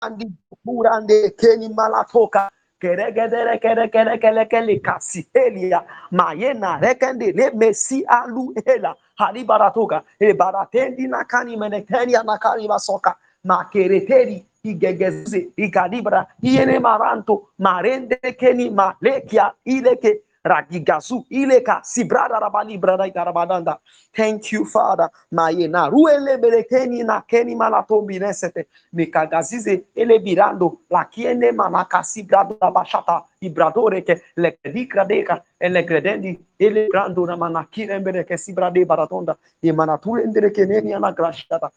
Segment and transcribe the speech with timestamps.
[0.00, 0.26] andi
[0.64, 2.50] burande keni malatoka.
[2.80, 8.94] Keregedere kerekerekelekele kasihelia mayena rekende le mesi alu hela.
[9.18, 13.16] Haribaratoka ebaratendi nakani menekenia nakani basoka.
[13.44, 17.48] Makereteri igegeze ikalibra iene maranto.
[17.58, 20.22] Marende keni malekia ileke.
[20.44, 23.78] Ragigazu ileka sibrada rabali brada ikarabadanda
[24.12, 25.08] thank you father.
[25.32, 33.24] Mayena ruele berekeni na keni malato binesete mikagazize ele birando la kiene manaka sibrada bashata
[33.42, 39.36] ibradore ke le dikradeka ele gredendi ele brando na manakire bereke sibrade baratonda.
[39.62, 41.70] E manature ndere keneni ana grashata.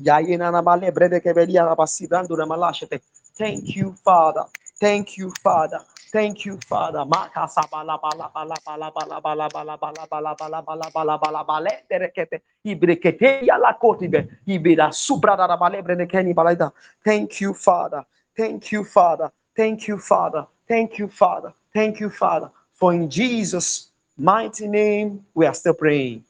[0.00, 3.00] Yayena na male brede ke belia na basibrando na malashete
[3.36, 4.44] thank you father.
[4.78, 5.80] Thank you father
[6.16, 7.04] Thank you, Father.
[17.04, 18.04] Thank you, Father.
[18.34, 19.30] Thank you, Father.
[19.54, 20.46] Thank you, Father.
[20.68, 21.52] Thank you, Father.
[21.74, 22.50] Thank you, Father.
[22.72, 26.24] For in Jesus' mighty name, we are still praying.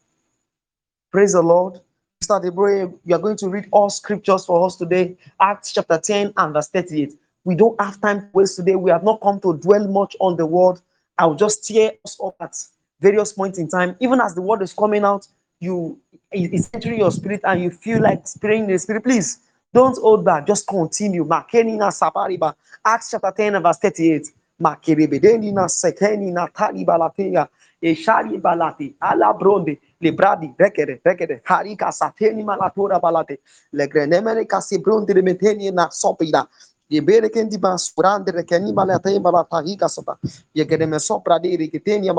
[1.12, 1.80] Praise the Lord.
[2.24, 2.42] Mr.
[2.42, 5.16] Debray, you are going to read all scriptures for us today.
[5.38, 7.16] Acts chapter 10 and verse 38.
[7.46, 8.74] We don't have time to waste today.
[8.74, 10.80] We have not come to dwell much on the word.
[11.16, 12.56] I'll just tear us up at
[13.00, 13.94] various points in time.
[14.00, 15.28] Even as the word is coming out,
[15.60, 15.96] you
[16.32, 19.04] it's entering your spirit and you feel like praying in the spirit.
[19.04, 19.38] Please
[19.72, 20.44] don't hold back.
[20.44, 21.24] Just continue.
[21.30, 24.26] Acts chapter 10 verse 38.
[24.60, 27.48] Makerebedenina sekenina talibalateya.
[27.80, 28.94] Eshari balate.
[29.00, 29.78] Ala bronde.
[30.02, 30.52] Libradi.
[30.58, 31.00] Rekere.
[31.04, 31.40] Rekere.
[31.44, 33.38] Harika sateni malatora balate.
[33.72, 35.14] Legrenemere kasi bronde
[35.92, 36.48] sopida
[36.88, 40.18] yebere kendi basurande rekeni mala tay mala tahika sata
[40.54, 42.12] yegere me sopra diri que tenia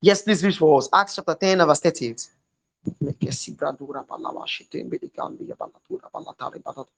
[0.00, 0.88] yes this verse for us.
[0.92, 2.30] Acts chapter 10 verse 38
[3.00, 6.90] me che si bradura palla vashi tembe di cambi e ballatura palla tale patata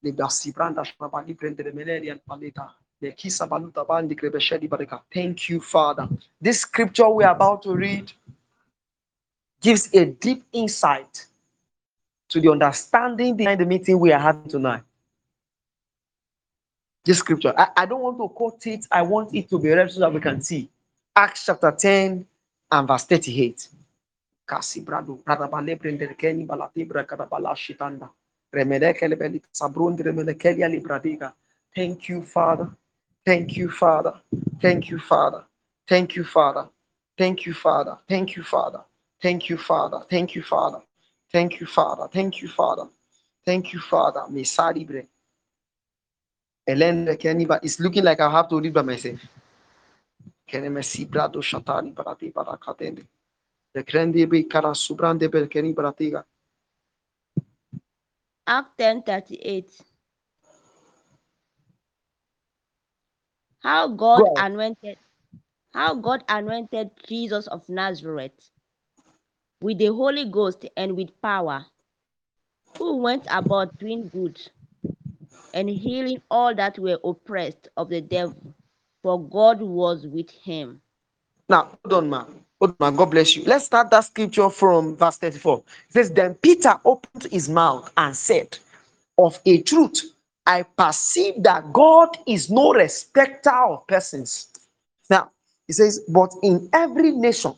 [0.00, 2.76] le bassi branda shaba di prendere meleri al paleta.
[2.98, 3.24] Thank
[5.48, 6.08] you, Father.
[6.40, 8.10] This scripture we're about to read
[9.60, 11.26] gives a deep insight
[12.28, 14.82] to the understanding behind the meeting we are having tonight.
[17.04, 19.90] This scripture, I, I don't want to quote it, I want it to be read
[19.92, 20.68] so that we can see.
[21.14, 22.26] Acts chapter 10
[22.72, 23.68] and verse 38.
[24.46, 28.10] Kasi brado, brada bale prendere keni balati brakada bala shitanda.
[28.52, 31.32] Remede beli sabrundi remede keli.
[31.74, 32.70] Thank you, Father.
[33.24, 34.14] Thank you, Father.
[34.60, 35.44] Thank you, Father.
[35.88, 36.68] Thank you, Father.
[37.18, 37.98] Thank you, Father.
[38.08, 38.80] Thank you, Father.
[39.20, 40.00] Thank you, Father.
[40.08, 40.80] Thank you, Father.
[41.32, 42.08] Thank you, Father.
[42.12, 42.88] Thank you, Father.
[43.44, 44.22] Thank you, Father.
[44.30, 45.06] Mesari bre.
[46.68, 47.60] Elen keni ba.
[47.62, 49.20] It's looking like I have to read by myself.
[50.48, 53.06] Kene mesi brado shatani barati barakatende.
[53.74, 56.24] The krendi be kara subrande bel keni baratiga.
[58.46, 59.82] Act 10:38.
[63.62, 64.98] How God Go anointed
[65.74, 68.50] how God anointed Jesus of Nazareth
[69.60, 71.66] with the Holy Ghost and with power,
[72.78, 74.40] who went about doing good
[75.54, 78.54] and healing all that were oppressed of the devil,
[79.02, 80.80] for God was with him.
[81.48, 82.26] Now, hold on, man.
[82.60, 82.96] Hold on.
[82.96, 83.44] God bless you.
[83.44, 85.58] Let's start that scripture from verse 34.
[85.58, 88.58] It says, Then Peter opened his mouth and said,
[89.18, 90.12] Of a truth,
[90.46, 94.48] I perceive that God is no respecter of persons.
[95.08, 95.30] Now,
[95.66, 97.54] he says, But in every nation,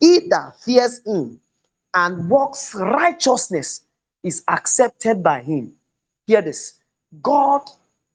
[0.00, 1.40] he that fears him
[1.94, 3.82] and walks righteousness
[4.22, 5.72] is accepted by him.
[6.26, 6.74] Hear this
[7.22, 7.62] God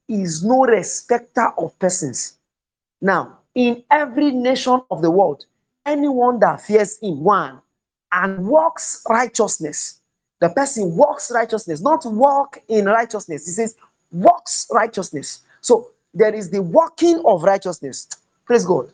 [0.07, 2.37] is no respecter of persons.
[3.01, 5.45] Now, in every nation of the world,
[5.85, 7.61] anyone that fears him, one,
[8.11, 10.01] and walks righteousness,
[10.39, 13.45] the person walks righteousness, not walk in righteousness.
[13.45, 13.75] He says,
[14.11, 15.41] walks righteousness.
[15.61, 18.07] So there is the walking of righteousness.
[18.45, 18.91] Praise God.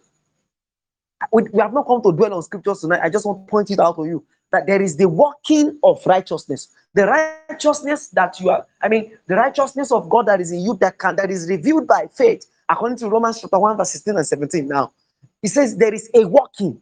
[1.31, 3.01] We, we have not come to dwell on scriptures tonight.
[3.03, 6.05] I just want to point it out to you that there is the walking of
[6.05, 6.69] righteousness.
[6.93, 10.77] The righteousness that you are, I mean, the righteousness of God that is in you
[10.81, 14.27] that can that is revealed by faith, according to Romans chapter 1, verse 16 and
[14.27, 14.67] 17.
[14.67, 14.93] Now,
[15.41, 16.81] he says there is a walking.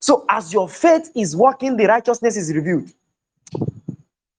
[0.00, 2.90] So, as your faith is walking, the righteousness is revealed.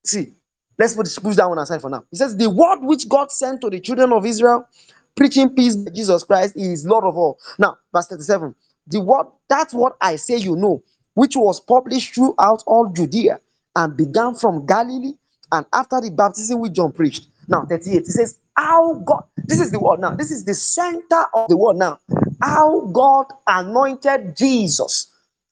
[0.06, 0.34] See,
[0.78, 2.06] let's put this push that one aside for now.
[2.12, 4.68] He says, The word which God sent to the children of Israel,
[5.16, 7.38] preaching peace Jesus Christ, is Lord of all.
[7.60, 8.56] Now, verse 37.
[8.88, 10.84] The word, that's what I say you know,
[11.16, 13.40] which was published throughout all Judea
[13.76, 15.14] and began from Galilee
[15.52, 17.28] and after the baptism which John preached.
[17.50, 21.26] Now, 38, it says, How God, this is the word now, this is the center
[21.34, 22.00] of the word now.
[22.42, 25.08] How God anointed Jesus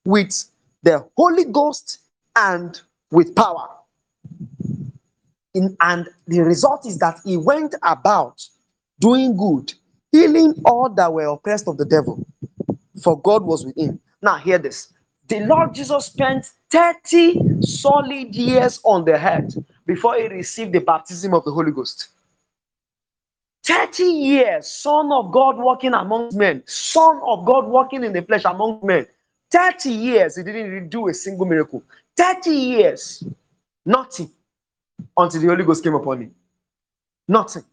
[0.06, 0.46] with
[0.84, 2.00] the Holy Ghost
[2.36, 2.80] and
[3.12, 3.70] with power.
[5.56, 8.44] in, and the result is that he went about
[9.00, 9.74] doing good,
[10.12, 12.26] healing all that were oppressed of the devil,
[13.01, 14.00] for God was with him.
[14.21, 14.94] Now, hear this
[15.27, 21.33] the Lord Jesus spent 30 solid years on the earth before he received the baptism
[21.33, 22.09] of the Holy Ghost.
[23.63, 28.44] 30 years, Son of God walking among men, Son of God walking in the flesh
[28.45, 29.07] among men.
[29.51, 31.81] 30 years, he didn't do a single miracle.
[32.15, 33.24] 30 years,
[33.86, 34.31] nothing
[35.18, 36.36] until the Holy Ghost came upon him.
[37.27, 37.63] Nothing.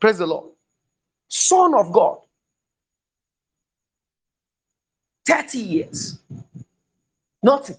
[0.00, 0.50] Praise the Lord.
[1.28, 2.18] Son of God.
[5.28, 6.18] 30 years.
[7.42, 7.76] Nothing.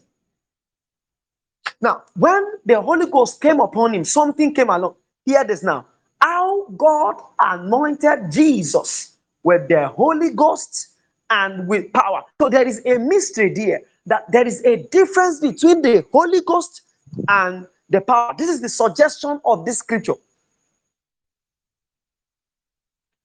[1.81, 4.95] Now, when the Holy Ghost came upon him, something came along.
[5.25, 5.85] Hear this now.
[6.21, 9.13] How God anointed Jesus
[9.43, 10.89] with the Holy Ghost
[11.29, 12.21] and with power.
[12.39, 16.81] So there is a mystery there that there is a difference between the Holy Ghost
[17.27, 18.35] and the power.
[18.37, 20.15] This is the suggestion of this scripture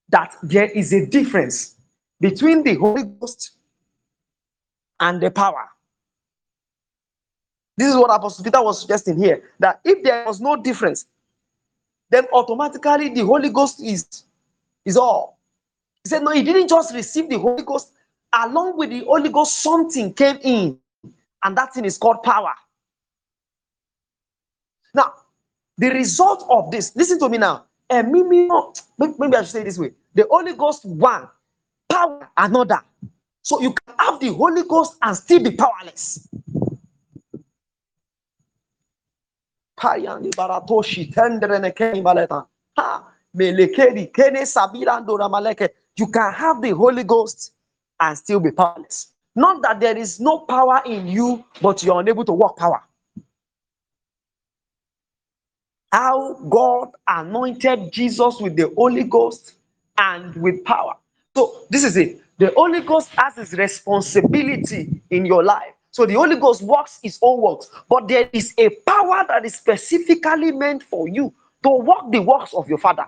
[0.08, 1.74] that there is a difference
[2.20, 3.53] between the Holy Ghost
[5.04, 5.68] and the power.
[7.76, 11.06] This is what Apostle Peter was suggesting here that if there was no difference,
[12.08, 14.24] then automatically the Holy Ghost is,
[14.84, 15.38] is all.
[16.04, 17.92] He said, No, he didn't just receive the Holy Ghost,
[18.32, 20.78] along with the Holy Ghost, something came in,
[21.42, 22.54] and that thing is called power.
[24.94, 25.12] Now,
[25.76, 27.64] the result of this, listen to me now.
[27.90, 31.28] Maybe I should say this way the Holy Ghost, one,
[31.90, 32.80] power, another.
[33.44, 36.28] So you can have the Holy Ghost and still be powerless.
[45.96, 47.52] You can have the Holy Ghost
[48.00, 49.12] and still be powerless.
[49.36, 52.82] Not that there is no power in you, but you're unable to work power.
[55.92, 59.54] How God anointed Jesus with the Holy Ghost
[59.98, 60.96] and with power.
[61.36, 62.23] So, this is it.
[62.38, 65.72] The Holy Ghost has his responsibility in your life.
[65.90, 69.54] So, the Holy Ghost works his own works, but there is a power that is
[69.54, 71.32] specifically meant for you
[71.62, 73.06] to work the works of your Father.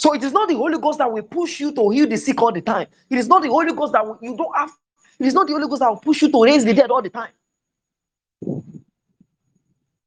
[0.00, 2.40] So it is not the Holy Ghost that will push you to heal the sick
[2.40, 2.86] all the time.
[3.10, 4.70] It is not the Holy Ghost that will, you don't have.
[5.18, 7.02] It is not the Holy Ghost that will push you to raise the dead all
[7.02, 7.28] the time.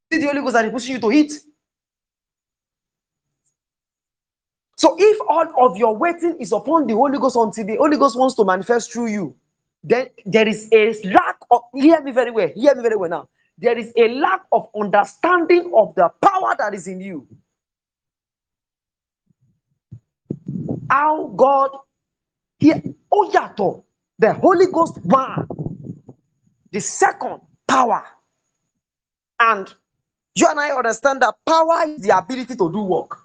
[0.10, 1.34] It is the Holy Ghost that will push you to eat.
[4.84, 8.20] So if all of your waiting is upon the Holy Ghost until the Holy Ghost
[8.20, 9.36] wants to manifest through you,
[9.84, 12.50] then there is a lack of hear me very well.
[12.54, 13.30] Hear me very well now.
[13.58, 17.28] There is a lack of understanding of the power that is in you.
[20.90, 21.72] how God
[22.60, 22.82] here
[23.12, 23.84] oh
[24.20, 25.48] the Holy Ghost one
[26.72, 28.04] the second power
[29.40, 29.74] and
[30.36, 33.20] you and I understand that power is the ability to do work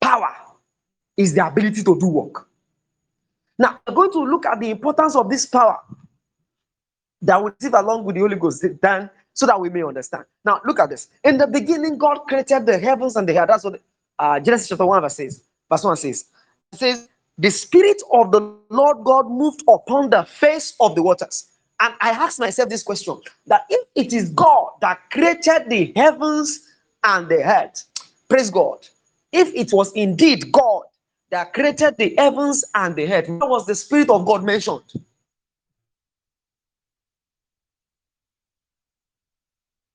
[0.00, 0.34] power
[1.22, 2.48] is the ability to do work.
[3.58, 5.78] Now we're going to look at the importance of this power
[7.22, 10.24] that we receive along with the Holy Ghost then so that we may understand.
[10.44, 11.08] Now look at this.
[11.24, 13.48] In the beginning God created the heavens and the earth.
[13.48, 13.80] That's what
[14.18, 16.24] uh, Genesis chapter 1 verse says, verse 1 says,
[16.72, 17.08] it says,
[17.38, 21.46] the spirit of the Lord God moved upon the face of the waters.
[21.80, 26.60] And I asked myself this question that if it is God that created the heavens
[27.04, 27.84] and the earth,
[28.28, 28.86] praise God.
[29.32, 30.82] If it was indeed God
[31.32, 34.82] that created the heavens and the earth, what was the spirit of God mentioned?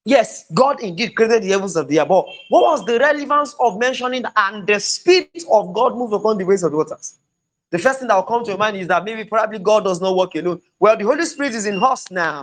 [0.04, 2.26] Yes, God indeed created the heavens of the above.
[2.50, 6.64] What was the relevance of mentioning and the spirit of God moved upon the waves
[6.64, 7.20] of the waters?
[7.70, 10.02] The first thing that will come to your mind is that maybe probably God does
[10.02, 10.62] not work alone.
[10.80, 12.42] Well, the Holy Spirit is in us now.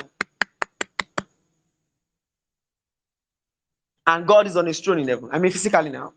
[4.07, 5.31] And God is on his throne in heaven.
[5.33, 6.13] I mean, physically now.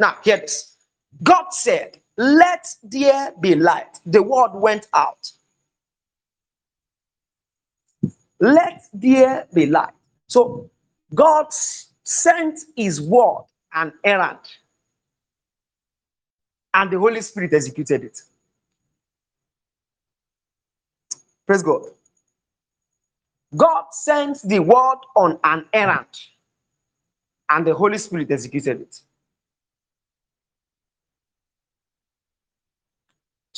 [0.00, 0.76] Now, hear this.
[1.24, 4.00] God said, Let there be light.
[4.06, 5.32] The word went out.
[8.40, 9.94] Let there be light.
[10.28, 10.70] So
[11.14, 11.48] God
[12.04, 14.38] sent his word and errand,
[16.74, 18.22] and the Holy Spirit executed it.
[21.46, 21.82] Praise God.
[23.56, 26.06] God sent the word on an errand,
[27.50, 29.00] and the Holy Spirit executed it.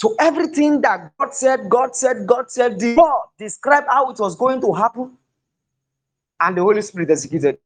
[0.03, 2.77] So everything that God said, God said, God said,
[3.39, 5.17] described how it was going to happen,
[6.41, 7.59] and the Holy Spirit executed.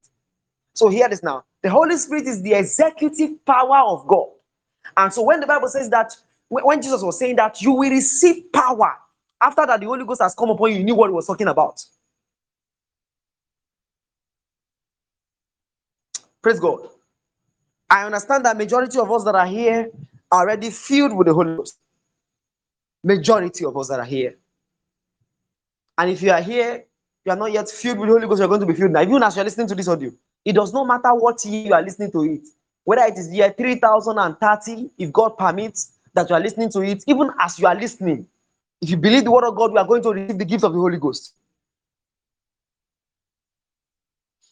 [0.75, 1.47] So hear this now.
[1.63, 4.27] The Holy Spirit is the executive power of God.
[4.99, 6.15] And so when the Bible says that
[6.49, 8.99] when when Jesus was saying that you will receive power
[9.41, 11.49] after that the Holy Ghost has come upon you, you knew what he was talking
[11.49, 11.83] about.
[16.43, 16.87] Praise God.
[17.89, 19.91] I understand that majority of us that are here
[20.31, 21.79] are already filled with the Holy Ghost.
[23.05, 24.37] Majority of us that are here.
[25.99, 26.85] And if you are here,
[27.25, 29.03] you are not yet filled with the Holy Ghost, you're going to be filled now.
[29.03, 30.13] Even as you're listening to this audio,
[30.45, 32.43] it does not matter what year you are listening to it,
[32.85, 37.31] whether it is year 3030, if God permits that you are listening to it, even
[37.41, 38.27] as you are listening,
[38.81, 40.73] if you believe the word of God, you are going to receive the gift of
[40.73, 41.35] the Holy Ghost.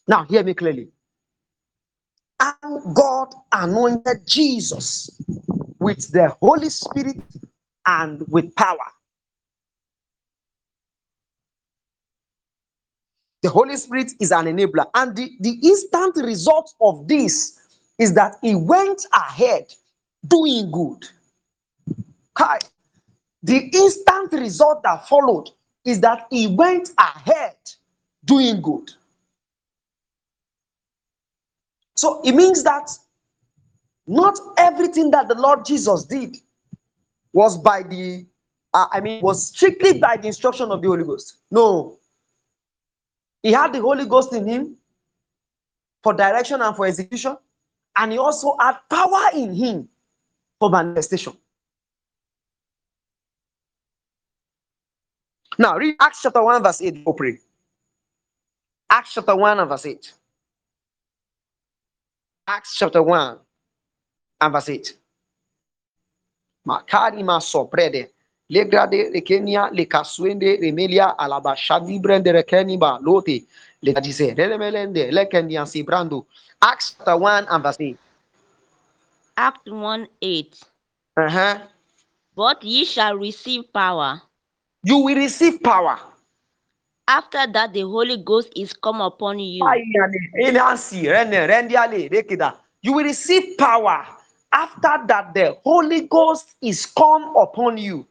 [0.08, 0.88] Now, hear me clearly.
[2.40, 5.10] And God anointed Jesus
[5.78, 7.16] with the Holy Spirit
[7.86, 8.78] and with power.
[13.42, 14.86] The Holy Spirit is an enabler.
[14.94, 17.58] And the, the instant result of this
[17.98, 19.72] is that he went ahead
[20.26, 21.06] doing good.
[22.38, 22.58] Hi.
[23.42, 25.50] The instant result that followed
[25.84, 27.56] is that he went ahead
[28.24, 28.90] doing good.
[31.96, 32.90] So it means that
[34.06, 36.36] not everything that the Lord Jesus did
[37.34, 38.24] was by the,
[38.72, 41.38] uh, I mean, was strictly by the instruction of the Holy Ghost.
[41.50, 41.98] No.
[43.42, 44.76] He had the Holy Ghost in him
[46.02, 47.36] for direction and for execution,
[47.96, 49.88] and he also had power in him
[50.58, 51.36] for manifestation.
[55.58, 57.04] Now, read Acts chapter 1, verse 8.
[57.04, 57.38] Go pray.
[58.90, 60.12] Acts chapter 1 and verse 8.
[62.46, 63.38] Acts chapter 1
[64.40, 64.96] and verse 8.
[66.64, 68.10] Makari masoprede.
[68.48, 73.44] Legrade rekenia le kasuende remelia alaba shadi brende rekeni ba lote
[73.82, 76.26] le dise remelende lekendi ansi brando.
[76.60, 77.98] Acts chapter 1 and verse 8.
[79.36, 80.62] Act 1 8.
[81.16, 81.58] Uh-huh.
[82.36, 84.20] But ye shall receive power.
[84.82, 85.98] You will receive power.
[87.06, 89.64] After that, the Holy Ghost is come upon you.
[92.82, 94.06] You will receive power
[94.54, 98.06] after that the Holy Ghost is come upon you.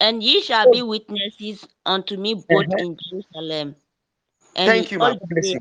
[0.00, 2.76] And ye shall be witnesses unto me both Uh-huh.
[2.78, 3.76] in Jerusalem.
[4.56, 5.18] And Thank you, man.
[5.18, 5.60] God bless you.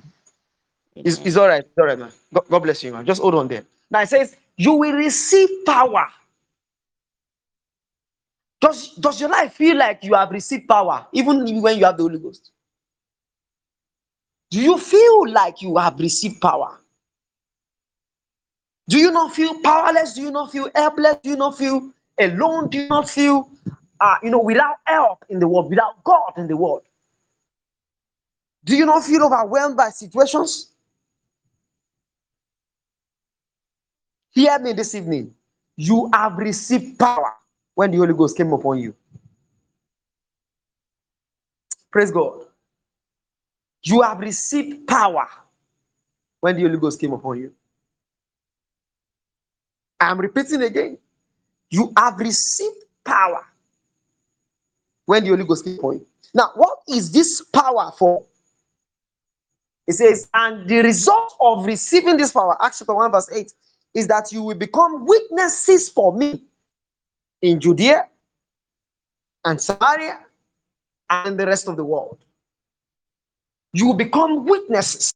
[0.97, 1.63] It's, it's all right.
[1.63, 2.11] It's all right, man.
[2.33, 3.05] God, God bless you, man.
[3.05, 3.63] Just hold on there.
[3.91, 6.07] Now it says, You will receive power.
[8.61, 12.03] Does, does your life feel like you have received power, even when you have the
[12.03, 12.51] Holy Ghost?
[14.49, 16.79] Do you feel like you have received power?
[18.87, 20.13] Do you not feel powerless?
[20.13, 21.17] Do you not feel helpless?
[21.23, 22.69] Do you not feel alone?
[22.69, 23.49] Do you not feel,
[23.99, 26.83] uh, you know, without help in the world, without God in the world?
[28.63, 30.71] Do you not feel overwhelmed by situations?
[34.31, 35.33] Hear me this evening.
[35.77, 37.33] You have received power
[37.73, 38.95] when the Holy Ghost came upon you.
[41.91, 42.45] Praise God.
[43.83, 45.27] You have received power
[46.39, 47.53] when the Holy Ghost came upon you.
[50.05, 50.97] I'm repeating again.
[51.69, 53.45] You have received power
[55.05, 56.05] when the Holy Ghost came upon you.
[56.33, 58.23] Now, what is this power for?
[59.87, 63.53] It says, and the result of receiving this power, Acts chapter 1, verse 8,
[63.93, 66.43] is that you will become witnesses for me
[67.41, 68.07] in Judea
[69.45, 70.19] and Samaria
[71.09, 72.17] and the rest of the world.
[73.73, 75.13] You will become witnesses.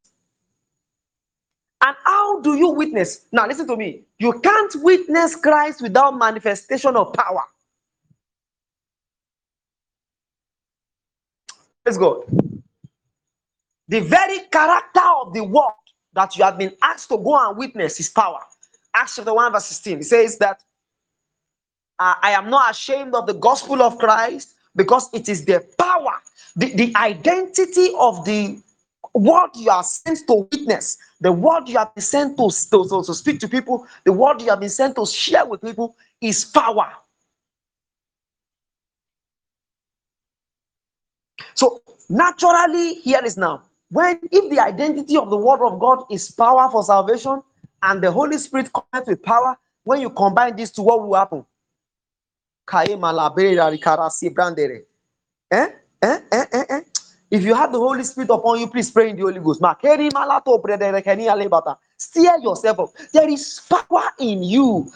[1.82, 3.26] And how do you witness?
[3.32, 4.04] Now, listen to me.
[4.20, 7.44] You can't witness Christ without manifestation of power.
[11.86, 12.24] Praise God.
[13.88, 15.72] The very character of the word
[16.14, 18.40] that you have been asked to go and witness is power.
[18.94, 20.00] Acts chapter 1, verse 16.
[20.00, 20.62] It says that
[22.00, 26.14] I am not ashamed of the gospel of Christ because it is the power,
[26.56, 28.60] the, the identity of the
[29.14, 33.04] word you are sent to witness, the word you have been sent to, to, to,
[33.04, 36.46] to speak to people, the word you have been sent to share with people is
[36.46, 36.92] power.
[41.54, 43.64] So naturally, here is now.
[43.92, 47.42] When if the identity of the word of God is power for salvation
[47.82, 51.46] and the Holy Spirit comes with power, when you combine these two, what will happen?
[55.52, 55.68] Eh?
[56.04, 56.20] Eh?
[56.32, 56.46] Eh?
[56.54, 56.64] Eh?
[56.70, 56.82] Eh?
[57.32, 59.62] If you have the Holy Spirit upon you, please pray in the Holy Ghost.
[62.02, 62.90] Steer yourself up.
[63.12, 64.90] There is power in you.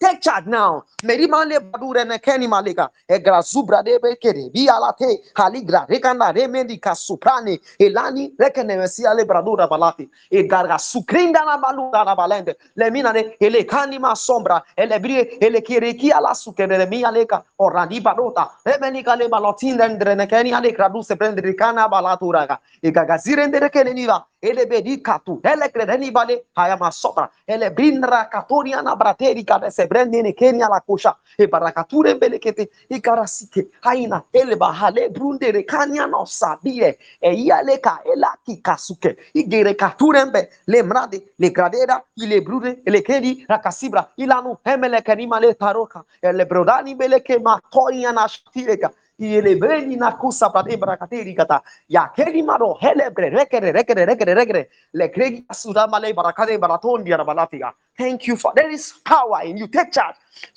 [0.00, 0.84] Take charge now.
[1.04, 2.88] Merimale badurene keni maleka.
[3.06, 4.48] Egra zubra debe kere.
[4.48, 7.58] Bialate haligra rekanda rekana remedika suprani.
[7.78, 10.08] Elani rekene mesiale bradura balati.
[10.32, 12.54] Egarga sukrinda na balura na balende.
[12.74, 14.62] Leminane ele kanima sombra.
[14.78, 17.44] Ele brie ele kireki ala sukere mi aleka.
[17.60, 18.50] Orani balota.
[18.64, 22.58] Remenika le balotin dendre ne keni alekra du se prendrikana balaturaga.
[22.82, 30.68] igagazirendere keneniva elebedi katu elekredeni bale haya masopra elebrinra katonia na brateri kada sebrendene kenia
[30.68, 37.98] la kosha e barakature belekete ikarasike haina eleba hale brundere kania no sabie e yaleka
[38.04, 39.16] elaki kasuke
[39.48, 46.04] gere katurembe lemrade le gradera ile brude ele kedi rakasibra ilanu hemele kenima le taroka
[46.22, 53.30] elebrodani beleke matonia na shtireka ielebreni na kusa prate barakateri kata ya keri maro helebre
[53.30, 58.52] rekere rekere rekere rekere le kregi asudama le barakate baraton dia balatia thank you for
[58.54, 59.66] there is power in you.
[59.68, 60.16] Take charge.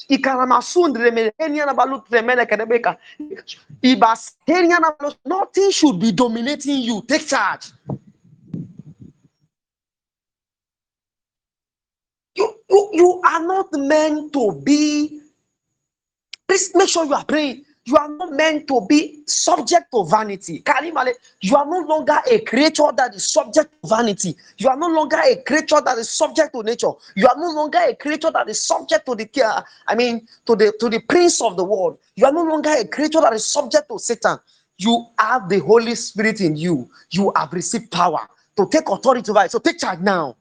[0.10, 2.98] Ikaramasun remenia na balut remele kedebeka
[3.82, 4.92] ibasenia na
[5.26, 7.02] nothing should be dominating you.
[7.08, 7.72] Take charge.
[12.36, 15.22] You, you, you are not meant to be.
[16.48, 20.62] Please make sure you are praying you are not meant to be subject to vanity.
[20.62, 24.36] Kalimale, you are no longer a creature that is subject to vanity.
[24.58, 26.92] You are no longer a creature that is subject to nature.
[27.16, 29.50] You are no longer a creature that is subject to the care.
[29.50, 31.98] Uh, I mean, to the to the prince of the world.
[32.16, 34.38] You are no longer a creature that is subject to Satan.
[34.78, 36.90] You have the Holy Spirit in you.
[37.10, 39.52] You have received power to take authority over it.
[39.52, 40.38] So take charge now.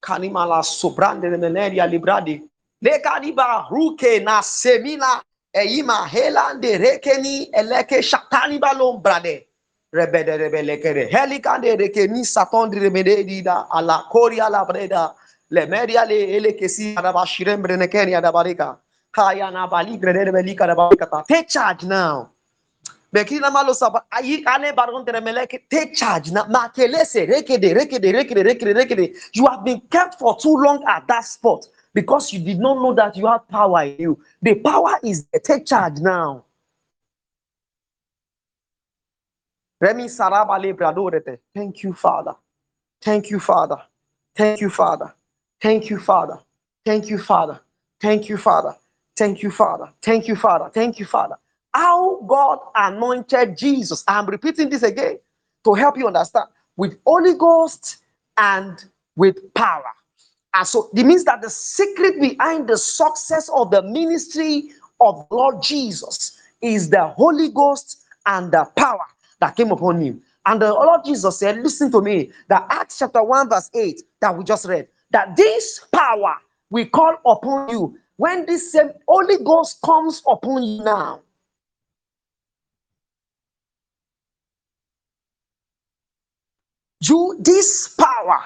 [0.00, 2.47] Kanimala sobrande meneria libradi.
[2.82, 5.20] Lekadiba ruke na semina
[5.52, 9.46] eima helande rekeni eleke shatani balom brade.
[9.92, 11.10] Rebede rebelekere.
[11.10, 15.12] Helikande rekeni satondi remede dida ala kori ala breda.
[15.50, 18.76] Le media le elekesi adaba shirem brenekeni adabarika.
[19.12, 21.26] Kaya na bali grede belika adabarika.
[21.26, 22.28] Take charge now.
[23.12, 26.44] Bekina malo saba ayi ale baron meleke take charge now.
[26.44, 29.16] Makelese rekede rekede rekede rekede rekede.
[29.32, 31.66] You have been kept for too long at that spot
[32.00, 34.20] because you did not know that you have power in you.
[34.40, 35.40] The power is there.
[35.40, 36.44] Take charge now.
[43.02, 43.90] Thank you, Father.
[44.36, 45.08] Thank you, Father.
[45.60, 45.90] Thank you, Father.
[45.90, 46.38] Thank you, Father.
[46.84, 47.60] Thank you, Father.
[48.00, 48.76] Thank you, Father.
[49.16, 49.92] Thank you, Father.
[50.00, 50.70] Thank you, Father.
[50.72, 51.34] Thank you, Father.
[51.74, 54.04] How God anointed Jesus.
[54.06, 55.18] I'm repeating this again
[55.64, 57.98] to help you understand with Holy Ghost
[58.36, 58.84] and
[59.16, 59.90] with power.
[60.54, 65.62] And so it means that the secret behind the success of the ministry of Lord
[65.62, 69.04] Jesus is the Holy Ghost and the power
[69.40, 70.22] that came upon him.
[70.46, 74.36] And the Lord Jesus said, Listen to me, that Acts chapter 1, verse 8 that
[74.36, 76.36] we just read, that this power
[76.70, 81.20] we call upon you when this same Holy Ghost comes upon you now.
[87.02, 88.42] You this power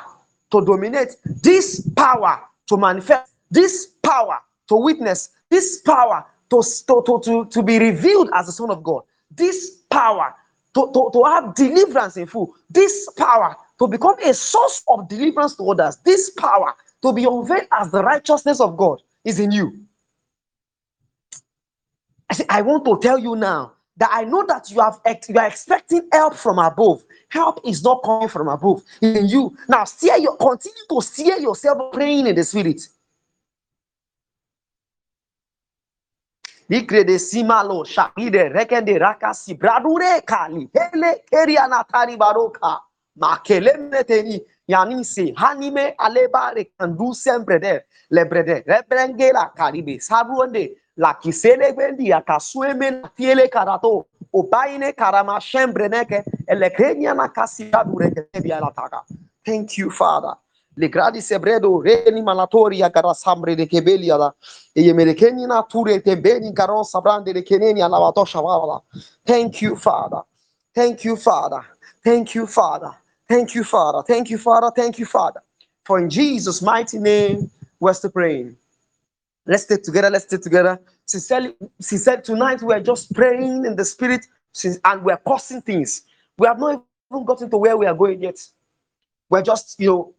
[0.53, 4.39] to dominate, this power to manifest, this power
[4.69, 9.03] to witness, this power to, to, to, to, be revealed as the Son of God,
[9.31, 10.35] this power
[10.75, 15.57] to, to, to have deliverance in full, this power to become a source of deliverance
[15.57, 19.73] to others, this power to be unveiled as the righteousness of God is in you.
[22.31, 25.39] I, say, I want to tell you now that I know that you have you
[25.39, 27.05] are expecting help from above.
[27.29, 29.57] Help is not coming from above in you.
[29.69, 32.83] Now, steer your continue to steer yourself praying in the spirit.
[45.37, 50.01] Hanime aleba rekandu sempre de rebrengela karibe
[53.49, 55.41] karato obaine karama
[58.61, 59.05] lataka
[59.45, 60.35] thank you father.
[60.77, 62.23] Le gradi sebredo reni
[62.79, 64.33] ya sambre de da
[64.75, 68.81] yemerekeni na ture tembeni karon sabrande de keneni wala
[69.27, 70.23] thank you father.
[70.75, 71.63] Thank you father.
[72.03, 72.91] Thank you father.
[73.29, 74.03] Thank you father.
[74.03, 74.71] Thank you father.
[74.75, 75.43] Thank you father.
[75.85, 78.57] For in jesus mighty name we're still praying
[79.47, 80.11] Let's stay together.
[80.11, 80.81] Let's stay together.
[81.05, 84.27] Sincerely, she said tonight we are just praying in the spirit
[84.85, 86.03] and we're causing things.
[86.39, 88.39] We have not even gotten to where we are going yet.
[89.29, 90.15] We're just, you know,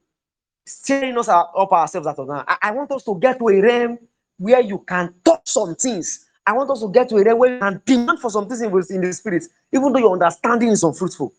[0.66, 2.44] steering us up ourselves at all now.
[2.48, 4.00] I, I want us to get to a realm
[4.38, 7.54] where you can touch some things I want us to get to a level where
[7.54, 10.84] you can demand for some things in in the spirit, even though your understanding is
[10.84, 11.34] unfruitful.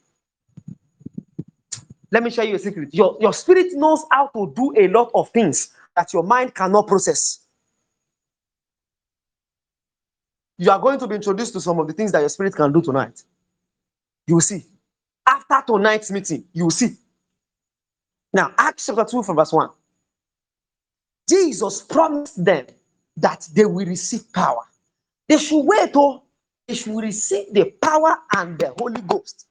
[2.10, 2.94] Let me share you a secret.
[2.94, 6.86] Your, your spirit knows how to do a lot of things that your mind cannot
[6.86, 7.40] process.
[10.58, 12.72] You are going to be introduced to some of the things that your spirit can
[12.72, 13.22] do tonight.
[14.26, 14.64] You will see.
[15.26, 16.96] After tonight's meeting, you will see.
[18.32, 19.68] Now, Acts chapter 2 from verse 1.
[21.28, 22.66] Jesus promised them
[23.16, 24.62] that they will receive power.
[25.28, 26.22] They should wait, oh,
[26.66, 29.46] they should receive the power and the Holy Ghost.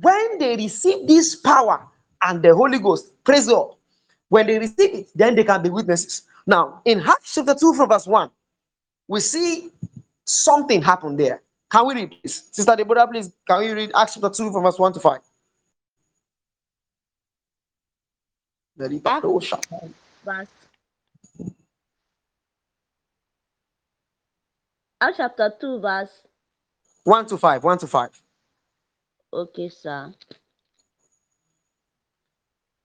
[0.00, 1.86] When they receive this power
[2.22, 3.74] and the Holy Ghost, praise God.
[4.28, 6.22] When they receive it, then they can be witnesses.
[6.46, 8.30] Now, in Acts chapter 2 from verse 1,
[9.08, 9.70] we see
[10.28, 11.42] something happened there.
[11.70, 12.48] Can we read this?
[12.52, 15.18] Sister Deborah, please, can we read Acts chapter 2 from verse 1 to 5?
[20.24, 20.48] Verse
[25.00, 26.10] Acts chapter 2, verse
[27.04, 27.64] 1 to 5.
[27.64, 28.22] 1 to 5.
[29.32, 30.12] Okay, sir.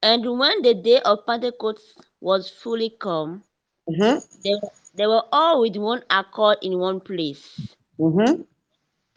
[0.02, 3.44] And when the day of Pentecost was fully come,
[3.90, 4.20] Mm-hmm.
[4.44, 4.54] they,
[4.94, 7.76] they were all with one accord in one place.
[8.00, 8.42] Mm-hmm.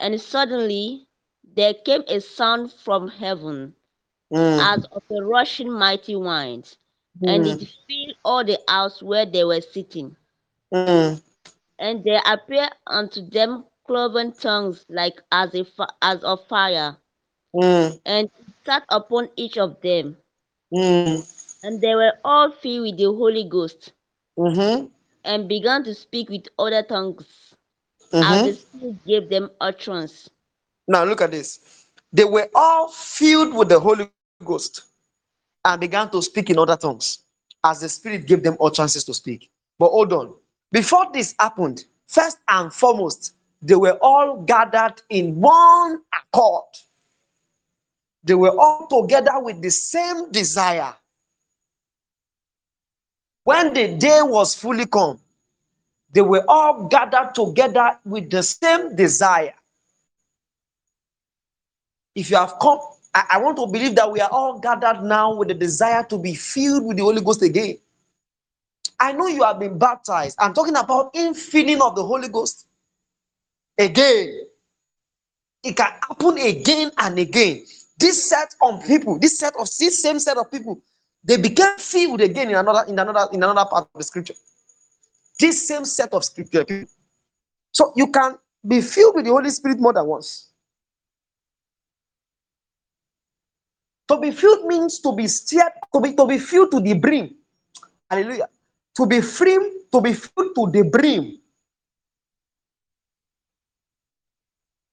[0.01, 1.09] And suddenly
[1.43, 3.77] there came a sound from heaven
[4.33, 4.59] Mm.
[4.59, 6.77] as of a rushing mighty wind,
[7.25, 7.57] and Mm.
[7.61, 10.17] it filled all the house where they were sitting.
[10.73, 11.21] Mm.
[11.79, 15.67] And there appeared unto them cloven tongues like as a
[16.03, 16.99] as of fire,
[17.55, 17.99] Mm.
[18.05, 18.31] and
[18.65, 20.17] sat upon each of them.
[20.73, 21.23] Mm.
[21.63, 23.93] And they were all filled with the Holy Ghost,
[24.39, 24.87] Mm-hmm.
[25.25, 27.55] and began to speak with other tongues
[28.23, 28.45] as Mm-hmm.
[28.45, 30.31] the Spirit gave them utterance.
[30.89, 31.61] Now look at this.
[32.13, 34.11] They were all filled with the Holy
[34.45, 34.83] Ghost
[35.65, 37.21] and began to speak in other tongues
[37.65, 39.51] as the Spirit gave them all chances to speak.
[39.79, 40.35] But hold on.
[40.73, 46.65] Before this happened, first and foremost, they were all gathered in one accord.
[48.25, 50.95] They were all together with the same desire.
[53.47, 55.21] When the day was fully come,
[56.13, 59.55] they were all gathered together with the same desire.
[62.17, 62.81] If you have come,
[63.15, 66.19] I, I want to believe that we are all gathered now with the desire to
[66.19, 67.79] be filled with the Holy Ghost again.
[68.99, 70.37] I know you have been baptized.
[70.41, 72.67] I'm talking about infilling of the Holy Ghost
[73.79, 74.41] again.
[75.63, 77.65] It can happen again and again.
[77.97, 80.81] This set of people, this set of this same set of people,
[81.27, 84.35] they became filled again in another in another in another part of the scripture.
[85.41, 86.65] This same set of scripture.
[87.73, 90.53] So you can be filled with the Holy Spirit more than once.
[94.09, 97.35] To be filled means to be steered, to be to be filled to the brim.
[98.09, 98.49] Hallelujah.
[98.97, 99.59] To be free,
[99.91, 101.39] to be filled to the brim.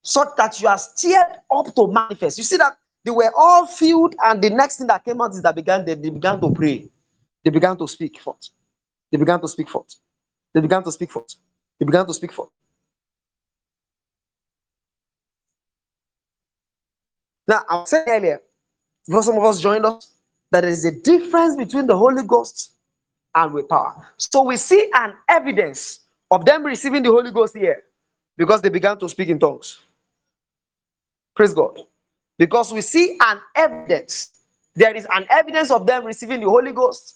[0.01, 2.39] Such that you are steered up to manifest.
[2.39, 5.41] You see that they were all filled, and the next thing that came out is
[5.41, 6.89] that began they, they began to pray.
[7.43, 8.49] They began to speak forth.
[9.11, 9.95] They began to speak forth.
[10.53, 11.35] They began to speak forth.
[11.79, 12.49] They began to speak forth.
[17.47, 18.41] Now, I saying earlier,
[19.07, 20.11] before some of us joined us,
[20.51, 22.71] that there is a difference between the Holy Ghost
[23.35, 24.07] and with power.
[24.17, 27.83] So we see an evidence of them receiving the Holy Ghost here
[28.37, 29.79] because they began to speak in tongues.
[31.35, 31.79] Praise God.
[32.43, 34.31] Because we see an evidence.
[34.75, 37.15] There is an evidence of them receiving the Holy Ghost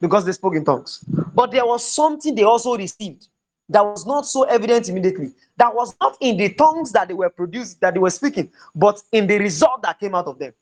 [0.00, 1.04] because they spoke in tongues.
[1.34, 3.26] But there was something they also received
[3.68, 5.32] that was not so evident immediately.
[5.56, 9.02] That was not in the tongues that they were produced, that they were speaking, but
[9.10, 10.52] in the result that came out of them.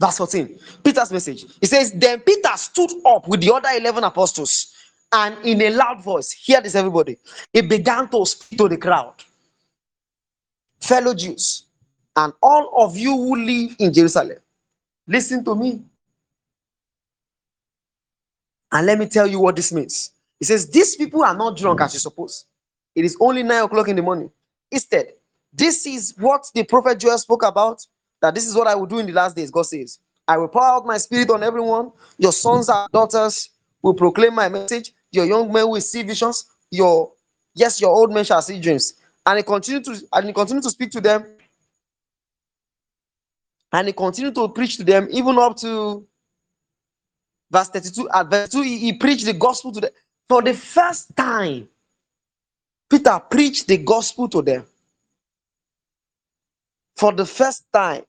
[0.00, 1.44] Verse 14, Peter's message.
[1.60, 4.74] He says, Then Peter stood up with the other 11 apostles
[5.12, 7.16] and in a loud voice, hear this, everybody.
[7.52, 9.14] He began to speak to the crowd,
[10.82, 11.66] fellow Jews,
[12.16, 14.38] and all of you who live in Jerusalem.
[15.06, 15.82] Listen to me.
[18.70, 20.10] And let me tell you what this means.
[20.38, 22.46] He says, These people are not drunk as you suppose.
[22.94, 24.30] It is only nine o'clock in the morning.
[24.70, 25.12] Instead,
[25.52, 27.86] this is what the prophet Joel spoke about.
[28.20, 29.50] That this is what I will do in the last days.
[29.50, 31.92] God says, I will pour out my spirit on everyone.
[32.18, 33.50] Your sons and daughters
[33.82, 34.92] will proclaim my message.
[35.10, 36.46] Your young men will see visions.
[36.70, 37.12] Your
[37.54, 38.94] yes, your old men shall see dreams.
[39.24, 41.24] And he continued to and he continued to speak to them.
[43.72, 46.06] And he continued to preach to them, even up to
[47.50, 49.90] verse 32 at verse 2 he, he preached the gospel to them.
[50.28, 51.68] For the first time
[52.90, 54.66] peter preached the gospel to them.
[56.96, 58.02] For the first time.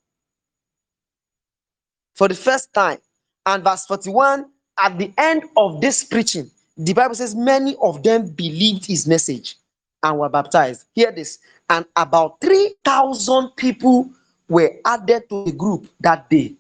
[2.16, 3.00] For the first time.
[3.46, 4.46] And verse 41
[4.80, 9.58] at the end of this preaching the Bible says many of them believed his message
[10.04, 10.86] and were baptized.
[10.94, 11.40] Hear this.
[11.70, 14.12] And about 3,000 people
[14.50, 16.56] were added to the group that day.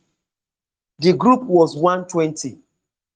[0.99, 2.57] The group was 120.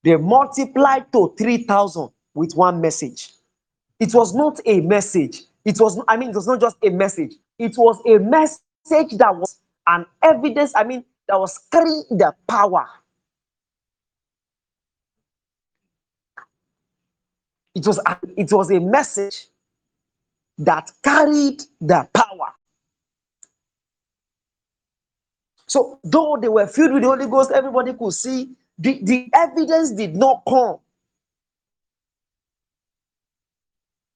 [0.03, 3.31] They multiplied to 3,000 with one message.
[3.99, 5.43] It was not a message.
[5.65, 7.33] It was, I mean, it was not just a message.
[7.57, 12.85] It was a message that was an evidence, I mean, that was carrying the power.
[17.75, 17.99] It was,
[18.35, 19.47] it was a message
[20.59, 22.53] that carried the power.
[25.67, 29.91] So, though they were filled with the Holy Ghost, everybody could see the, the evidence
[29.91, 30.77] did not come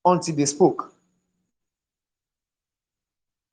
[0.06, 0.94] until they spoke.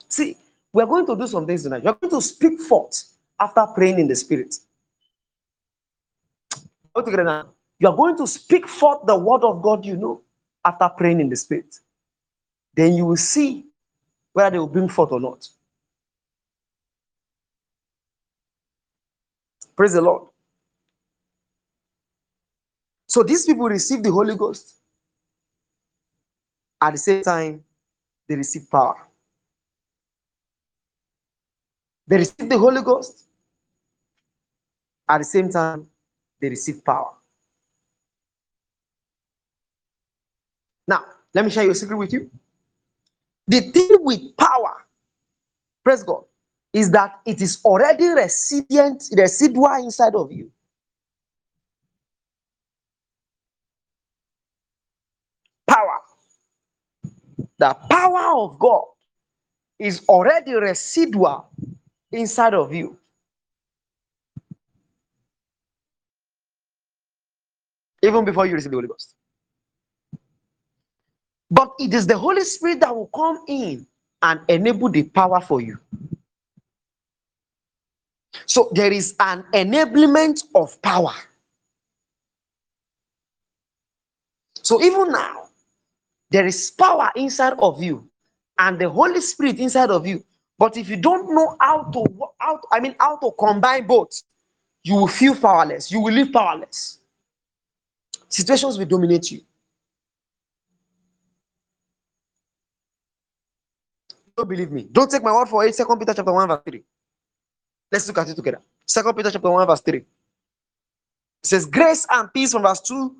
[0.08, 0.36] See,
[0.72, 1.84] we're going to do some things tonight.
[1.84, 3.04] You're going to speak forth
[3.40, 4.56] after praying in the spirit.
[6.94, 7.48] Go together now.
[7.78, 10.22] You are going to speak forth the word of God you know
[10.64, 11.78] after praying in the spirit.
[12.78, 13.66] Then you will see
[14.32, 15.48] whether they will bring forth or not.
[19.74, 20.28] Praise the Lord.
[23.08, 24.76] So these people receive the Holy Ghost.
[26.80, 27.64] At the same time,
[28.28, 29.08] they receive power.
[32.06, 33.24] They receive the Holy Ghost.
[35.08, 35.88] At the same time,
[36.40, 37.10] they receive power.
[40.86, 42.30] Now, let me share your secret with you.
[43.48, 44.86] The thing with power,
[45.84, 46.24] praise God,
[46.74, 50.50] is that it is already resident, residual inside of you.
[55.68, 56.00] Power.
[57.58, 58.84] The power of God
[59.78, 61.48] is already residual
[62.12, 62.98] inside of you.
[68.02, 69.14] Even before you receive the Holy Ghost.
[71.50, 73.86] But it is the Holy Spirit that will come in
[74.22, 75.78] and enable the power for you.
[78.46, 81.14] So there is an enablement of power.
[84.62, 85.48] So even now,
[86.30, 88.08] there is power inside of you
[88.58, 90.22] and the Holy Spirit inside of you.
[90.58, 92.04] But if you don't know how to
[92.38, 94.22] how I mean how to combine both,
[94.82, 95.90] you will feel powerless.
[95.90, 96.98] You will live powerless.
[98.28, 99.40] Situations will dominate you.
[104.38, 104.88] Don't believe me.
[104.92, 105.74] Don't take my word for it.
[105.76, 106.84] Second Peter chapter 1, verse 3.
[107.92, 108.62] Let's look at it together.
[108.86, 109.98] Second Peter chapter 1, verse 3.
[109.98, 110.06] It
[111.44, 113.16] says, Grace and peace from verse 2.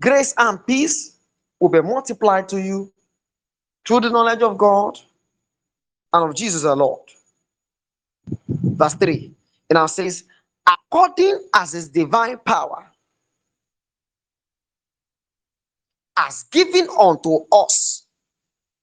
[0.00, 1.18] Grace and peace
[1.60, 2.92] will be multiplied to you
[3.86, 4.98] through the knowledge of God
[6.12, 7.02] and of Jesus our Lord.
[8.62, 9.32] Verse 3.
[9.70, 10.24] It now says,
[10.68, 12.86] according as his divine power
[16.16, 18.07] has given unto us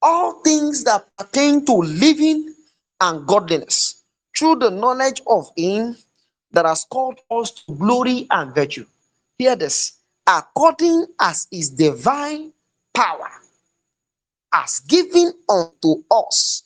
[0.01, 2.53] all things that pertain to living
[3.01, 4.03] and godliness
[4.37, 5.97] through the knowledge of him
[6.51, 8.85] that has called us to glory and virtue.
[9.37, 9.93] Hear this
[10.27, 12.53] according as his divine
[12.93, 13.29] power
[14.53, 16.63] has given unto us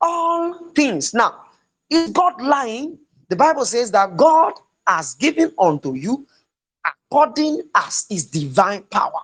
[0.00, 1.14] all things.
[1.14, 1.44] Now,
[1.90, 2.98] is God lying?
[3.28, 4.54] The Bible says that God
[4.86, 6.26] has given unto you
[6.84, 9.22] according as his divine power.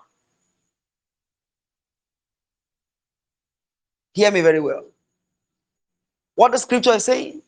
[4.15, 4.85] Hear me very well.
[6.37, 7.43] What the scripture is saying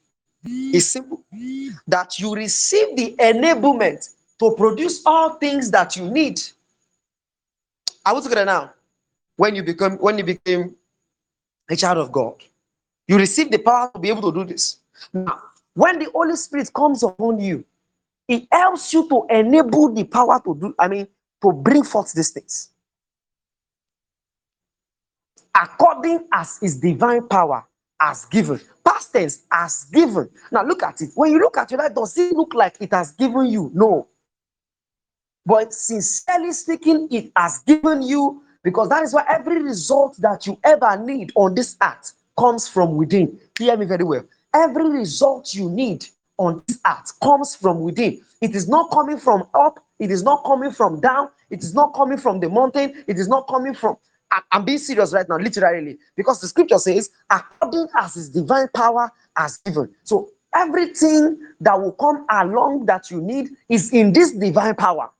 [0.44, 1.24] is simple
[1.86, 4.08] that you receive the enablement
[4.40, 6.40] to produce all things that you need.
[8.04, 8.72] I will together now.
[9.36, 10.74] When you become when you became
[11.70, 12.42] a child of God,
[13.06, 14.78] you receive the power to be able to do this.
[15.12, 15.40] Now,
[15.74, 17.64] when the Holy Spirit comes upon you,
[18.28, 21.06] it helps you to enable the power to do, I mean,
[21.42, 22.70] to bring forth these things
[25.56, 27.64] according as his divine power
[28.00, 28.60] has given.
[28.84, 30.28] Past tense has given.
[30.52, 31.10] Now look at it.
[31.14, 33.70] When you look at your life, does it look like it has given you?
[33.74, 34.06] No.
[35.44, 40.58] But sincerely speaking, it has given you because that is why every result that you
[40.64, 43.38] ever need on this earth comes from within.
[43.58, 44.24] Hear me very well.
[44.52, 46.06] Every result you need
[46.38, 48.20] on this earth comes from within.
[48.40, 51.94] It is not coming from up, it is not coming from down, it is not
[51.94, 53.96] coming from the mountain, it is not coming from
[54.50, 59.10] I'm being serious right now, literally, because the scripture says, according as his divine power
[59.36, 59.94] has given.
[60.02, 65.10] So everything that will come along that you need is in this divine power.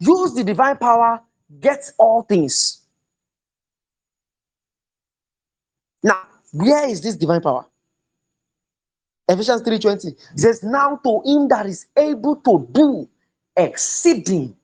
[0.00, 1.20] Use the divine power,
[1.60, 2.82] get all things.
[6.02, 7.66] Now, where is this divine power?
[9.28, 13.08] Ephesians 3:20 says, Now to him that is able to do
[13.56, 14.56] exceeding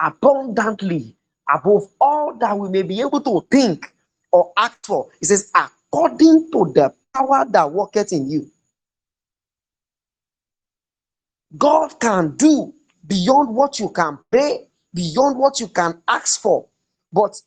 [0.00, 1.16] abundantly
[1.48, 3.92] above all that we may be able to think
[4.32, 5.08] or act for.
[5.20, 8.50] He says, according to the power that worketh in you.
[11.58, 12.72] God can do
[13.06, 16.66] beyond what you can pray, beyond what you can ask for.
[17.12, 17.40] But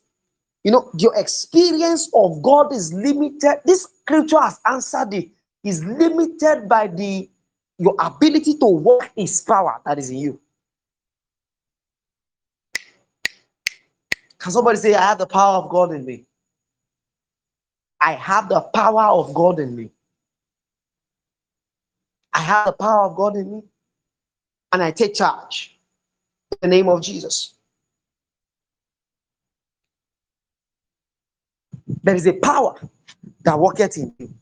[0.62, 3.60] you know, your experience of God is limited.
[3.64, 5.28] This scripture has answered it.
[5.64, 7.28] Is limited by the
[7.78, 10.40] your ability to work his power that is in you.
[14.38, 16.24] Can somebody say, I have the power of God in me?
[18.00, 19.90] I have the power of God in me.
[22.32, 23.62] I have the power of God in me.
[24.72, 25.78] And I take charge
[26.62, 27.54] in the name of Jesus.
[32.02, 32.78] There is a power
[33.42, 34.34] that worketh in you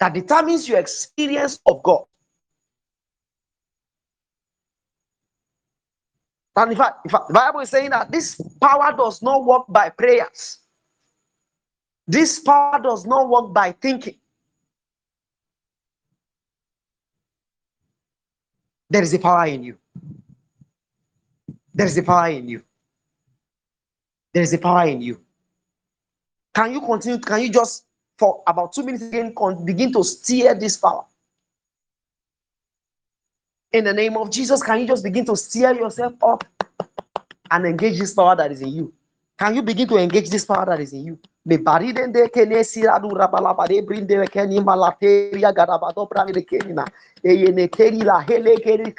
[0.00, 2.04] that determines your experience of God.
[6.60, 9.64] And in fact, in fact, the Bible is saying that this power does not work
[9.70, 10.58] by prayers.
[12.06, 14.16] This power does not work by thinking.
[18.90, 19.78] There is a power in you.
[21.72, 22.62] There is a power in you.
[24.34, 25.18] There is a power in you.
[26.54, 27.20] Can you continue?
[27.20, 27.86] Can you just,
[28.18, 31.06] for about two minutes again, begin to steer this power?
[33.72, 36.44] In the name of Jesus, can you just begin to steer yourself up
[37.52, 38.92] and engage this power that is in you?
[39.38, 41.18] Can you begin to engage this power that is in you?
[41.46, 42.64] Me baridende kene
[46.74, 46.84] de.
[47.24, 48.92] Eye ne keri la hele keri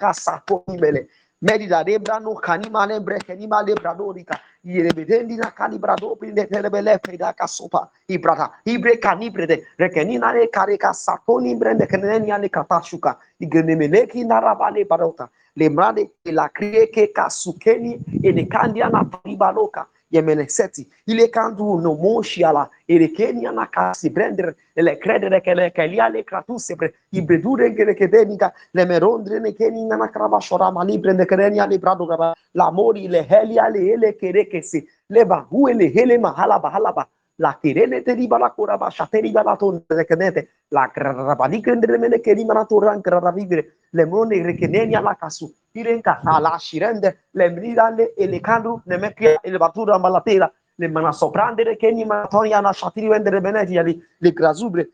[0.79, 1.07] mele.
[1.41, 4.39] Medida rebra no kanima lembre kenima lebradorica.
[4.63, 7.89] Yerebedendi na calibrado prinde terebele frida casopa.
[8.07, 8.51] Ibrata.
[8.65, 9.65] Ibre canibrede.
[9.77, 13.17] Rekenina ne careka satoni brende kenenia ne katashuka.
[13.39, 15.29] Igenemeleki narabale barota.
[15.55, 20.87] Lemrade la krieke kasukeni ene kandia na paribaloka yemeneseti.
[21.07, 24.55] Ile kandu no moshiala ele kenya na kasi brender.
[24.75, 29.53] Ele credere che le che kratu sebre i bedure che le kedenica le merondre ne
[29.53, 32.33] kenia na kraba shora mali prende kenia le brado gaba.
[32.51, 37.07] La mori le helia le ele che si le ba hu ele hele mahala ba
[37.41, 40.47] la kirene te riba la cura ba shateri ba la ton de kenete.
[40.69, 46.57] La krabali krendere mene keri mana toran krabivire le mone rekenenia la kasu irenka ala
[46.59, 50.51] shirende le mridande e le kandu ne mekia e le batura malatera.
[50.75, 54.87] Le mana soprandere keni matonia na shatiri wendere beneti ali le grazubre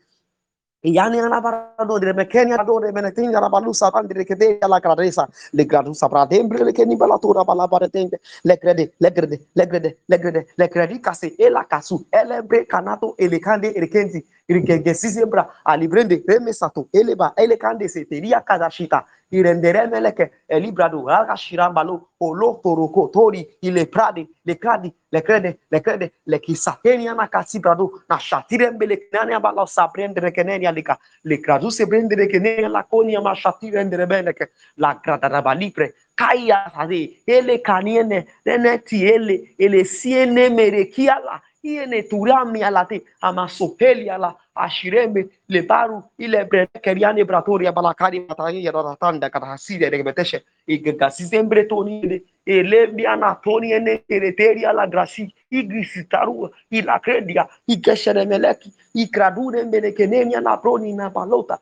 [0.84, 5.28] Yani ana barado de mekenia do de menetinga la balusa bandire che de la gradesa
[5.50, 10.18] le gradusa pradembre le keni balatura bala baretende le crede le crede le crede le
[10.20, 14.24] crede le credi case e la casu elebre canato e le cande e le kenzi
[14.46, 21.08] il che si sembra a librende remesato eleba ele cande se teria kadashita irenderemeleke elibradu
[21.08, 37.58] algashirambalo olotorokotori ilepradi lekradi lekrede lekrede lekisatenianakasibradu nashatirembelekeneaniabala sabrenderekenenialika lekradu sebrenderekenenialakoniyama shatirenderebeneke lagradarabalipre kaiasade ele
[37.58, 47.72] kaniene neneti ele elesienemerekiala tiene turami alate amasoheli ala ashirembe lebaru ile brede keriani bratoria
[47.72, 54.62] balakari matani ya ratanda kata ya rekebeteshe igagazizembre e toni ele elebiana toni ene ereteri
[54.62, 61.58] e ala grasi igrisitaru ilakredia igesheremeleki ikradure mbenekenenia na proni na balota.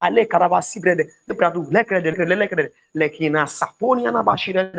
[0.00, 1.06] Ale karabasi brede
[1.38, 4.72] pradu lekre de lekina saponia na bashire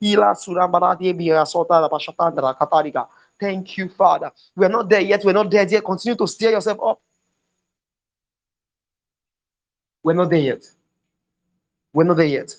[0.00, 1.44] ila surambara de bi da
[1.88, 3.06] bashata da katarika
[3.40, 4.30] Thank you, Father.
[4.54, 5.24] We're not there yet.
[5.24, 5.82] We're not there yet.
[5.82, 7.00] Continue to steer yourself up.
[10.02, 10.64] We're not there yet.
[11.94, 12.54] We're not there yet.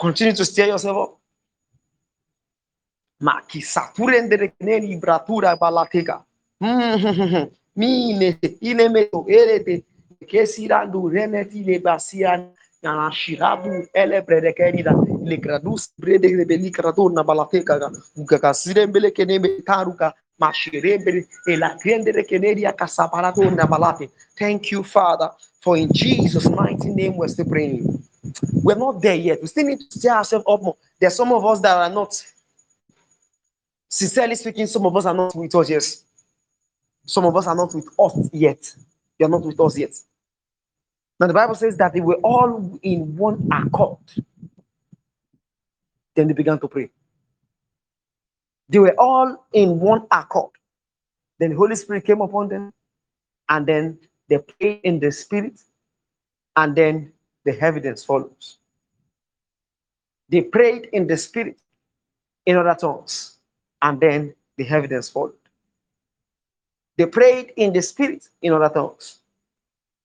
[0.00, 1.18] Continue to steer yourself up.
[15.24, 16.72] Le gradus brede de li
[17.12, 24.10] na balateka ga uka kasirembele keneme taruka mashirembele e la kriendere keneria kasaparato na balate
[24.38, 25.30] thank you father
[25.60, 28.02] for in jesus mighty name we're still praying
[28.62, 29.40] we're not there yet.
[29.40, 30.76] We still need to stir ourselves up more.
[31.00, 32.14] There's some of us that are not
[33.88, 36.04] sincerely speaking some of us are not with us yes
[37.06, 38.74] some of us are not with us yet.
[39.18, 39.94] You're not with us yet.
[41.18, 43.98] Now the Bible says that they were all in one accord.
[46.14, 46.90] Then they began to pray.
[48.68, 50.52] They were all in one accord.
[51.38, 52.72] Then the Holy Spirit came upon them,
[53.48, 53.98] and then
[54.28, 55.60] they prayed in the Spirit,
[56.56, 57.12] and then
[57.44, 58.58] the evidence follows.
[60.28, 61.58] They prayed in the Spirit,
[62.46, 63.38] in other tongues,
[63.82, 65.34] and then the evidence followed.
[66.96, 69.20] They prayed in the spirit in other tongues,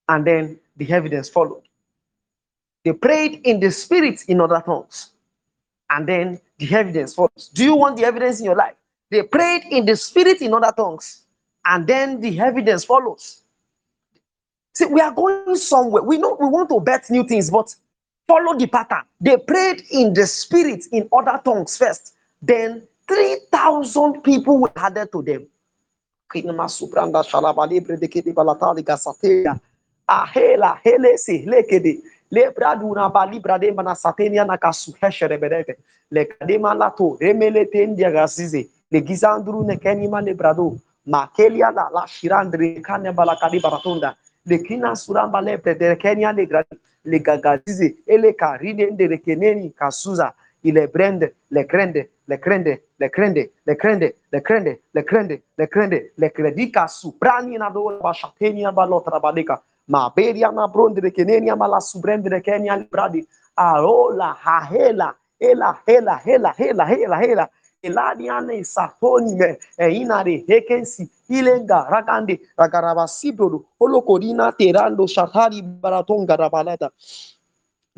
[0.08, 1.64] and then the evidence followed.
[2.86, 5.12] They prayed in the spirit in other tongues,
[5.90, 7.50] and then the evidence follows.
[7.54, 8.76] Do you want the evidence in your life?
[9.10, 11.24] They prayed in the spirit in other tongues,
[11.66, 13.44] and then the evidence follows.
[14.74, 16.04] See, we are going somewhere.
[16.04, 17.74] We know we want to bet new things, but
[18.28, 19.04] follow the pattern.
[19.20, 25.22] They prayed in the spirit in other tongues first, then 3,000 people were added to
[25.22, 25.48] them.
[32.32, 35.78] Lebraduna balibra de manasatenia nakasu hesherebedete,
[36.12, 44.16] lekadema lato, remelete ndiagazize, le gizandru nekenima lebrado, makelia la la shirandre kane balakadi baratunda,
[44.46, 50.34] le kina suramba lepre de kenya le gradi, le gagazize, ele karine ndere keneni kasuza,
[50.64, 55.68] ile brende, le krende, le crende, le crende, le crende, le crende, le crende, le
[55.68, 59.62] crende, le credica suprani na do bashatenia balotra badeka.
[59.88, 63.26] ma beria ma brondre que nenia ma la subrendre que nia bradi.
[63.56, 67.50] Arola hahela ela hela hela hela hela hela
[67.84, 76.92] eladiane satonime e inare hekensi ilenga ragande ragarabasi brodo holocorina terando shatari baratonga rabalata.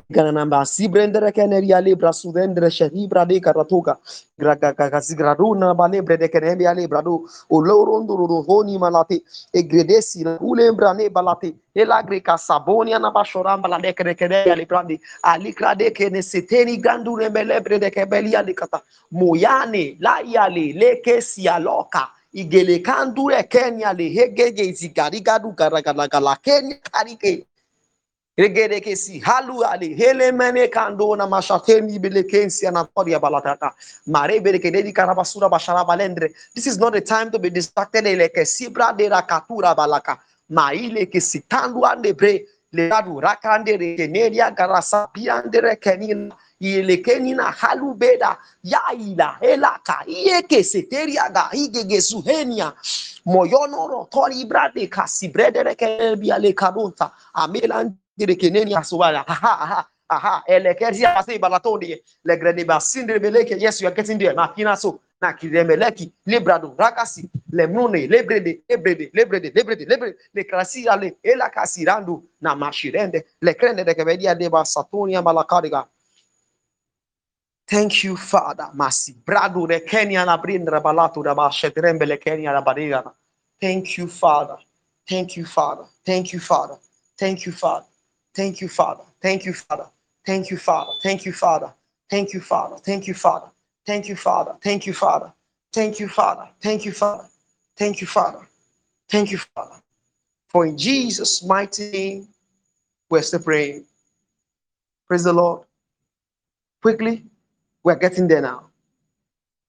[0.10, 3.98] Ganamba sibrendere keneria libra suvendre shehibra de karatoka
[4.38, 11.54] graga gasigraduna balebre de keneria libra do olorondo rohoni malate e gredesi ulembra ne balate
[11.74, 17.30] e lagre kasabonia na bashoramba la de keneria libra de ali krade kene seteni gandure
[17.30, 18.82] melebre de kebelia de kata.
[19.12, 27.46] Moyane la yale leke sialoka igele kandure kenya le hegege zigarigadu garagala kenya karike
[28.40, 33.76] Regede che si, haluali, helemene candona mashatemi belekensia natoria balatata.
[34.06, 36.32] Ma rebere che dedica la basura bashara balendre.
[36.54, 38.06] This is not the time to be distracted.
[38.06, 40.18] Ele che si bradera katura balaka.
[40.52, 45.98] Ma ile che si tanduande bre, le radu rakandere che neria garasa piandere che.
[46.62, 52.74] Ile che nina halubeda, yaila, elaka, ie che se teriaga, igege suhenia.
[53.24, 57.12] Moyonoro, tori brade, casi bredere che erbia le caronta.
[57.34, 58.08] Amelante.
[58.26, 60.44] Neni asubala aha aha aha.
[60.48, 65.34] Elekezi ase balatondi le grede basindre beleke yes you are getting there makina so na
[65.34, 67.30] kiremeleki lebrado rakasi.
[67.52, 68.08] Lemune.
[68.08, 68.62] Lebrede.
[68.70, 69.12] Lebrede.
[69.14, 69.52] Lebrede.
[69.54, 69.86] Lebrede.
[69.86, 70.18] Lebrede.
[70.34, 71.18] Le krasi ale.
[71.24, 73.26] Ela kasirando na mashirende.
[73.42, 75.88] Le krende de kebedia de basatonia malakariga.
[77.68, 78.70] Thank you, Father.
[78.74, 79.14] Masi.
[79.14, 83.14] Brado de Kenya na brindra balato da bashetrembe le Kenya la bariga.
[83.60, 84.58] Thank you, Father.
[85.08, 85.86] Thank you, Father.
[86.06, 86.78] Thank you, Father.
[87.18, 87.89] Thank you, Father.
[88.40, 89.04] Thank you, Father.
[89.22, 89.88] Thank you, Father.
[90.26, 90.94] Thank you, Father.
[91.04, 91.74] Thank you, Father.
[92.10, 92.78] Thank you, Father.
[92.86, 93.52] Thank you, Father.
[93.86, 94.54] Thank you, Father.
[94.64, 95.34] Thank you, Father.
[95.74, 96.48] Thank you, Father.
[96.62, 97.28] Thank you, Father.
[97.76, 98.48] Thank you, Father.
[99.10, 99.76] Thank you, Father.
[100.48, 102.28] For in Jesus' mighty name,
[103.10, 103.84] we're still praying.
[105.06, 105.64] Praise the Lord.
[106.82, 107.26] Quickly,
[107.84, 108.70] we're getting there now.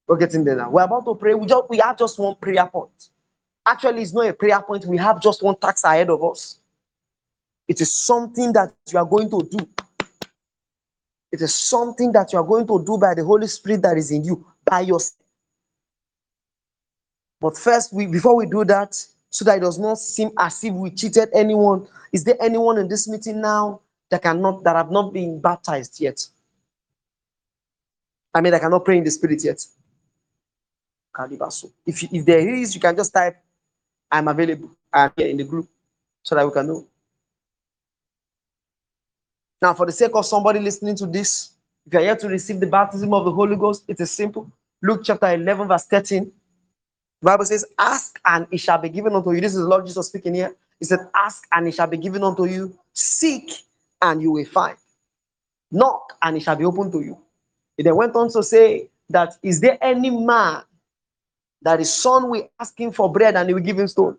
[0.06, 0.70] We're getting there now.
[0.70, 1.34] We're about to pray.
[1.34, 3.08] We just we have just one prayer point.
[3.66, 4.86] Actually, it's not a prayer point.
[4.86, 6.60] We have just one task ahead of us.
[7.70, 9.58] It is something that you are going to do.
[11.30, 14.10] It is something that you are going to do by the Holy Spirit that is
[14.10, 15.22] in you, by yourself.
[17.40, 18.96] But first, we before we do that,
[19.30, 22.88] so that it does not seem as if we cheated anyone, is there anyone in
[22.88, 26.26] this meeting now that cannot that have not been baptized yet?
[28.34, 29.64] I mean, I cannot pray in the spirit yet.
[31.86, 33.36] If, if there is, you can just type,
[34.10, 34.70] I'm available.
[34.92, 35.68] I'm here in the group
[36.24, 36.89] so that we can know.
[39.62, 41.50] Now, for the sake of somebody listening to this,
[41.86, 44.50] if you are here to receive the baptism of the Holy Ghost, it is simple.
[44.82, 46.24] Luke chapter 11, verse 13.
[46.24, 49.40] The Bible says, Ask and it shall be given unto you.
[49.40, 50.54] This is Lord Jesus speaking here.
[50.78, 52.72] He said, Ask and it shall be given unto you.
[52.94, 53.52] Seek
[54.00, 54.76] and you will find.
[55.70, 57.18] Knock and it shall be opened to you.
[57.76, 60.62] He then went on to say that, Is there any man
[61.62, 64.16] that his son will ask him for bread and he will give him stone?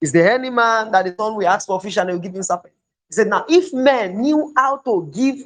[0.00, 2.34] Is there any man that his son will ask for fish and he will give
[2.34, 2.74] him serpent?
[3.08, 5.38] He said, Now, if men knew how to give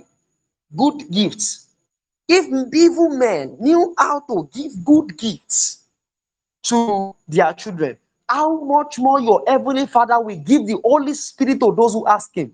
[0.76, 1.68] good gifts,
[2.28, 5.84] if evil men knew how to give good gifts
[6.64, 7.96] to their children,
[8.28, 12.34] how much more your heavenly Father will give the Holy Spirit to those who ask
[12.34, 12.52] Him?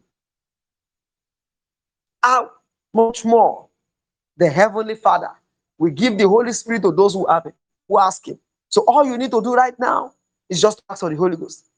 [2.23, 2.51] How
[2.93, 3.69] much more
[4.37, 5.31] the heavenly Father
[5.79, 7.55] will give the Holy Spirit to those who have it,
[7.89, 8.39] who ask Him.
[8.69, 10.13] So all you need to do right now
[10.49, 11.69] is just ask for the Holy Ghost.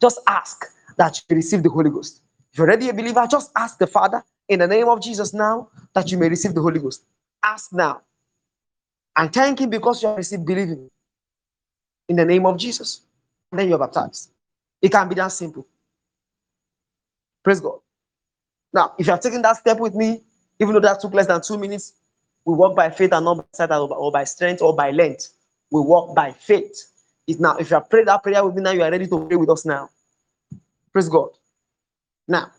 [0.00, 0.64] Just ask
[0.96, 2.22] that you receive the Holy Ghost.
[2.52, 5.68] If you're already a believer, just ask the Father in the name of Jesus now
[5.94, 7.04] that you may receive the Holy Ghost.
[7.42, 8.02] Ask now.
[9.16, 10.90] and thank Him because you have received believing
[12.08, 13.02] in the name of Jesus.
[13.52, 14.30] And then you're baptized.
[14.82, 15.66] It can be that simple.
[17.44, 17.80] Praise God.
[18.72, 20.22] Now, if you are taking that step with me,
[20.60, 21.94] even though that took less than two minutes,
[22.44, 25.30] we walk by faith and not by sight or by strength or by length.
[25.70, 26.88] We walk by faith.
[27.26, 29.26] If now, if you have prayed that prayer with me now, you are ready to
[29.26, 29.90] pray with us now.
[30.94, 31.30] Praise God.
[32.28, 32.52] Now,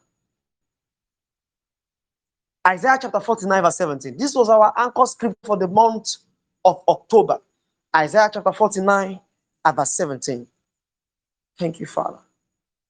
[2.67, 4.17] Isaiah chapter 49, verse 17.
[4.17, 6.17] This was our anchor script for the month
[6.65, 7.39] of October.
[7.95, 9.19] Isaiah chapter 49,
[9.73, 10.45] verse 17.
[11.57, 12.19] Thank you, Father.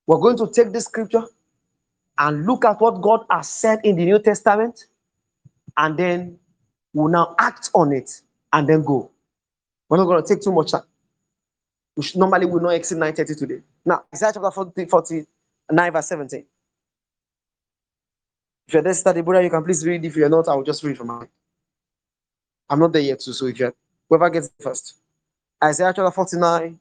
[0.07, 1.23] We're going to take this scripture
[2.17, 4.85] and look at what God has said in the New Testament,
[5.77, 6.39] and then
[6.93, 8.21] we'll now act on it
[8.51, 9.11] and then go.
[9.89, 10.83] We're not going to take too much time.
[11.95, 13.61] We should, normally will not exceed 9:30 today.
[13.85, 15.25] Now, Isaiah chapter 40,
[15.69, 16.45] 49, verse 17.
[18.67, 20.03] If you're there, study, brother, you can please read.
[20.05, 21.27] If you're not, I will just read from mine.
[22.69, 23.33] I'm not there yet, too.
[23.33, 23.73] So if you're
[24.09, 24.95] whoever gets first.
[25.63, 26.79] Isaiah chapter 49.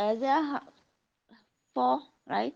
[0.00, 0.62] Isaiah
[1.74, 2.54] 4, right?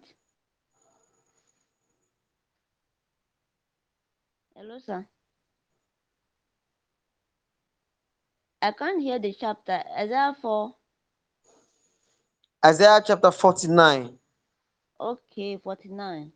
[4.56, 5.06] Hello, sir.
[8.62, 9.82] I can't hear the chapter.
[9.98, 10.74] Isaiah 4.
[12.64, 14.18] Isaiah chapter 49.
[14.98, 16.32] Okay, 49.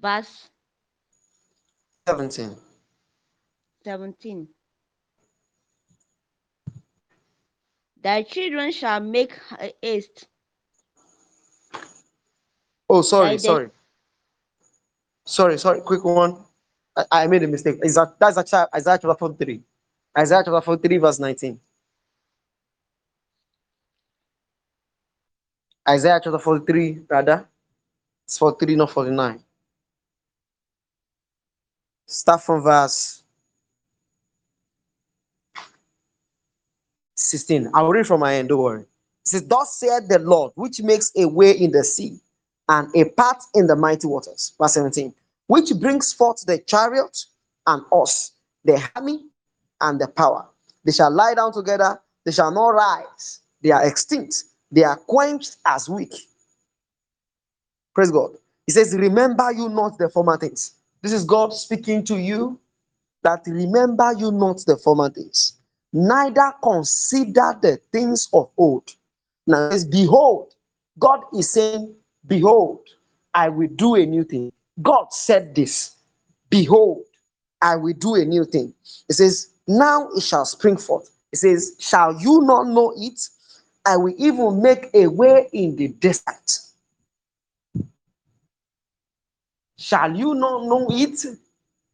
[0.00, 0.48] Verse
[2.06, 2.56] 17.
[3.84, 4.48] 17.
[8.00, 9.32] Thy children shall make
[9.82, 10.26] haste.
[12.88, 13.68] Oh, sorry, sorry.
[15.26, 16.38] Sorry, sorry, quick one.
[16.96, 17.80] I, I made a mistake.
[17.82, 19.60] Is that, that's actually Isaiah chapter 43.
[20.18, 21.60] Isaiah chapter 43, verse 19.
[25.88, 27.46] Isaiah chapter 43, rather.
[28.24, 29.40] It's 43, not 49.
[32.06, 33.22] Start from verse
[37.14, 37.70] 16.
[37.72, 38.80] I'll read from my end, don't worry.
[38.80, 38.88] It
[39.22, 42.18] says, Thus said the Lord, which makes a way in the sea
[42.68, 44.52] and a path in the mighty waters.
[44.58, 45.14] Verse 17.
[45.46, 47.24] Which brings forth the chariot
[47.68, 48.32] and us,
[48.64, 49.27] the army
[49.80, 50.46] and the power.
[50.84, 53.40] They shall lie down together, they shall not rise.
[53.62, 56.14] They are extinct, they are quenched as weak.
[57.94, 58.30] Praise God.
[58.66, 60.74] He says, Remember you not the former things.
[61.02, 62.58] This is God speaking to you
[63.22, 65.54] that remember you not the former things,
[65.92, 68.94] neither consider the things of old.
[69.46, 70.54] Now, says, Behold,
[70.98, 71.94] God is saying,
[72.26, 72.80] Behold,
[73.34, 74.52] I will do a new thing.
[74.82, 75.96] God said this,
[76.50, 77.04] Behold,
[77.62, 78.74] I will do a new thing.
[79.08, 81.10] It says, Now it shall spring forth.
[81.30, 83.28] It says, Shall you not know it?
[83.84, 86.58] I will even make a way in the desert.
[89.78, 91.24] Shall you not know it?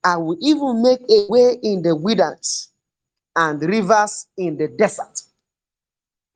[0.05, 2.71] I will even make a way in the wilderness
[3.37, 5.23] and rivers in the desert.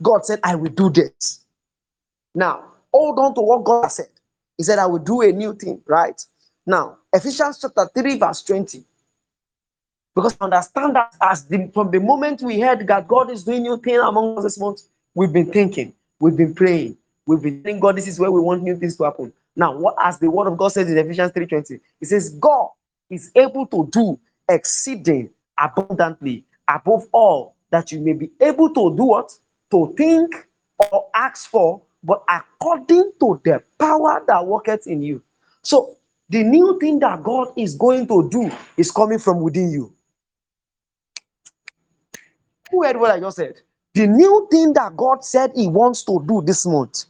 [0.03, 1.45] God said, I will do this.
[2.35, 4.09] Now, hold on to what God said.
[4.57, 6.21] He said, I will do a new thing, right?
[6.67, 8.85] Now, Ephesians chapter 3, verse 20.
[10.15, 13.77] Because understand that as the, from the moment we heard that God is doing new
[13.79, 14.83] thing among us this month,
[15.15, 16.97] we've been thinking, we've been praying,
[17.27, 19.33] we've been thinking, God, this is where we want new things to happen.
[19.55, 22.69] Now, what as the word of God says in Ephesians 3:20, it says, God
[23.11, 29.05] is able to do exceeding abundantly above all that you may be able to do
[29.05, 29.33] what?
[29.71, 30.47] To think
[30.93, 35.23] or ask for, but according to the power that worketh in you.
[35.63, 35.97] So
[36.29, 39.93] the new thing that God is going to do is coming from within you.
[42.71, 43.61] Who heard what I just said?
[43.95, 47.05] The new thing that God said He wants to do this month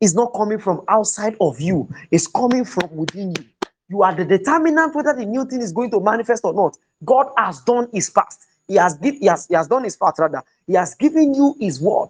[0.00, 3.44] is not coming from outside of you, it's coming from within you.
[3.88, 6.76] You are the determinant whether the new thing is going to manifest or not.
[7.04, 8.34] God has done his part.
[8.66, 10.42] He has, give, he has, he has done his part, rather.
[10.66, 12.08] He has given you his word.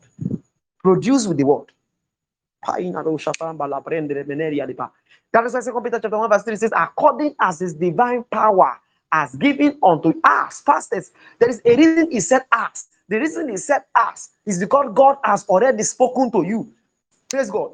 [0.82, 1.72] Produce with the word.
[2.66, 2.94] That is
[5.54, 8.78] why Peter chapter 1, verse 3 says, according as his divine power
[9.12, 11.12] has given unto us, fastest.
[11.38, 12.88] There is a reason he said us.
[13.08, 16.72] The reason he said us is because God has already spoken to you.
[17.30, 17.72] Praise God.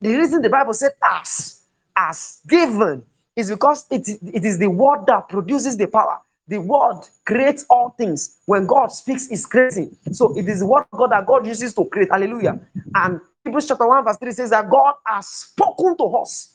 [0.00, 1.62] The reason the Bible said us,
[1.96, 3.04] as given,
[3.36, 6.20] is because it, it is the word that produces the power.
[6.48, 8.38] The word creates all things.
[8.46, 9.96] When God speaks, is creating.
[10.12, 12.10] So it is the word God that God uses to create.
[12.10, 12.60] Hallelujah.
[12.94, 16.51] And Hebrews chapter 1, verse 3 says that God has spoken to us.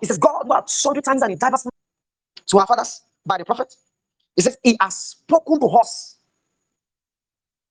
[0.00, 1.66] It says God what sundry times and in diverse
[2.46, 3.74] to our fathers by the prophet.
[4.36, 6.16] He says he has spoken to us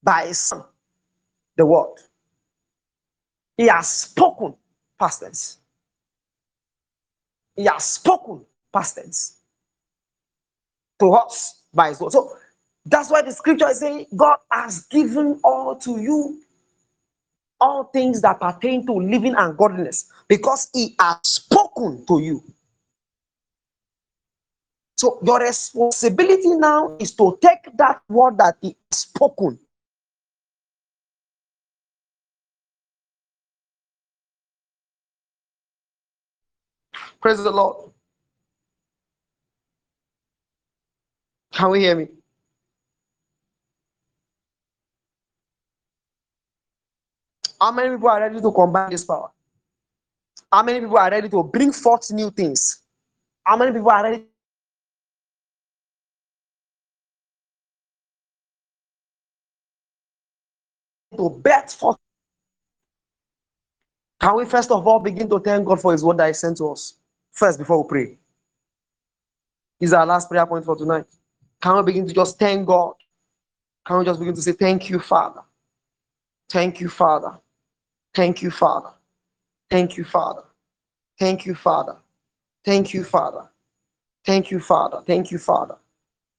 [0.03, 0.63] by his son,
[1.57, 1.95] the word.
[3.57, 4.55] He has spoken
[4.99, 5.57] past tense.
[7.55, 9.37] He has spoken past tense
[10.99, 12.11] to us by his word.
[12.11, 12.31] So
[12.85, 16.41] that's why the scripture is saying God has given all to you
[17.59, 22.43] all things that pertain to living and godliness because he has spoken to you.
[24.97, 29.59] So your responsibility now is to take that word that he has spoken
[37.21, 37.91] Praise the Lord.
[41.51, 42.07] Can we hear me?
[47.61, 49.31] How many people are ready to combine this power?
[50.51, 52.81] How many people are ready to bring forth new things?
[53.43, 54.25] How many people are ready
[61.17, 61.97] to bet forth?
[64.21, 66.57] Can we first of all begin to thank God for His word that He sent
[66.57, 66.95] to us?
[67.31, 68.17] First, before we pray.
[69.79, 71.05] This is our last prayer point for tonight.
[71.61, 72.93] Can we begin to just thank God?
[73.85, 75.41] Can we just begin to say, Thank you, Father?
[76.49, 77.37] Thank you, Father.
[78.13, 78.89] Thank you, Father.
[79.69, 80.43] Thank you, Father.
[81.19, 81.97] Thank you, Father.
[82.65, 83.49] Thank you, Father.
[84.25, 85.03] Thank you, Father.
[85.05, 85.77] Thank you, Father.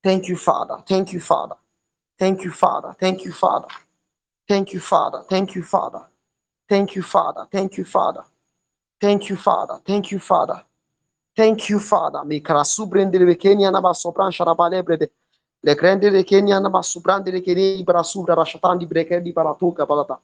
[0.03, 0.83] Thank you, Father.
[0.87, 1.57] Thank you, Father.
[2.19, 2.97] Thank you, Father.
[2.99, 3.67] Thank you, Father.
[4.49, 5.25] Thank you, Father.
[5.29, 6.07] Thank you, Father.
[6.69, 7.47] Thank you, Father.
[7.51, 8.25] Thank you, Father.
[9.01, 9.81] Thank you, Father.
[9.87, 10.65] Thank you, Father.
[11.37, 12.25] Thank you, Father.
[12.25, 15.11] Mi krasubrende de Kenya na basopran sharabalebrede.
[15.63, 20.21] Le grande de Kenya na basubrande de Kenya brasubra rashatandi brekendi baratuka balata.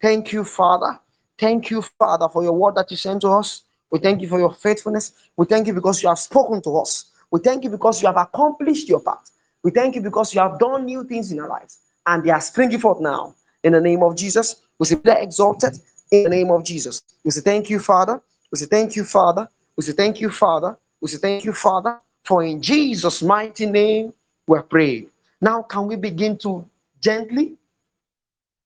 [0.00, 0.98] Thank you, Father.
[1.38, 3.62] Thank you, Father, for your word that you sent to us.
[3.90, 5.12] We thank you for your faithfulness.
[5.36, 7.06] We thank you because you have spoken to us.
[7.30, 9.30] We thank you because you have accomplished your part.
[9.62, 11.78] We thank you because you have done new things in our lives.
[12.06, 13.34] And they are springing forth now.
[13.62, 15.78] In the name of Jesus, we say, be exalted
[16.10, 17.02] in the name of Jesus.
[17.24, 18.20] We say, thank you, Father.
[18.50, 19.48] We say, thank you, Father.
[19.76, 20.78] We say, thank you, Father.
[21.00, 22.00] We say, thank you, Father.
[22.24, 24.14] For in Jesus' mighty name,
[24.46, 25.06] we pray.
[25.40, 26.66] Now, can we begin to
[27.00, 27.56] gently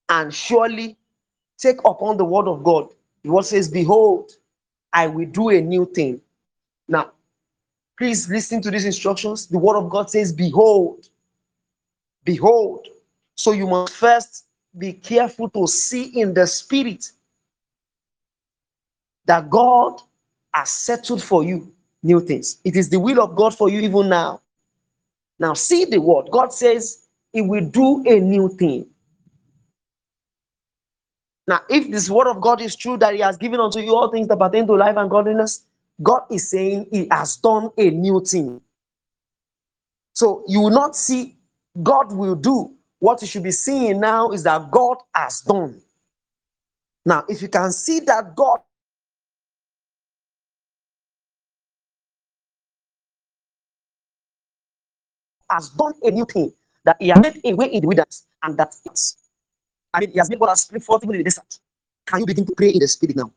[0.08, 0.96] and surely
[1.58, 2.88] take upon the word of God.
[3.22, 4.32] The word says, Behold,
[4.92, 6.20] I will do a new thing.
[6.88, 7.12] Now,
[7.98, 9.46] please listen to these instructions.
[9.46, 11.08] The word of God says, Behold,
[12.24, 12.88] behold.
[13.36, 14.46] So you must first
[14.78, 17.10] be careful to see in the spirit
[19.26, 20.00] that God
[20.52, 22.58] has settled for you new things.
[22.64, 24.40] It is the will of God for you even now.
[25.38, 26.28] Now, see the word.
[26.30, 28.86] God says, He will do a new thing.
[31.46, 34.10] Now, if this word of God is true that He has given unto you all
[34.10, 35.64] things that pertain to life and godliness,
[36.02, 38.60] God is saying He has done a new thing.
[40.14, 41.36] So you will not see
[41.82, 42.74] God will do.
[43.00, 45.82] What you should be seeing now is that God has done.
[47.06, 48.60] Now, if you can see that God
[55.50, 56.52] has done a new thing,
[56.84, 59.18] that He has made a way in the wilderness, and that it's,
[59.94, 61.58] I mean, He has made what has forth even in the desert.
[62.06, 63.30] Can you begin to pray in the spirit now?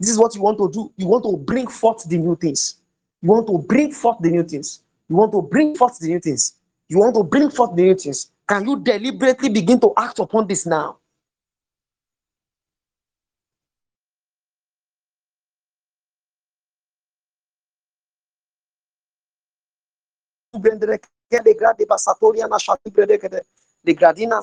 [0.00, 0.90] This is what you want to do.
[0.96, 2.76] You want to bring forth the new things.
[3.20, 4.80] You want to bring forth the new things.
[5.08, 6.54] You want to bring forth the new things.
[6.88, 8.30] You want to bring forth the new things.
[8.48, 10.98] Can you deliberately begin to act upon this now?
[23.94, 24.42] gradina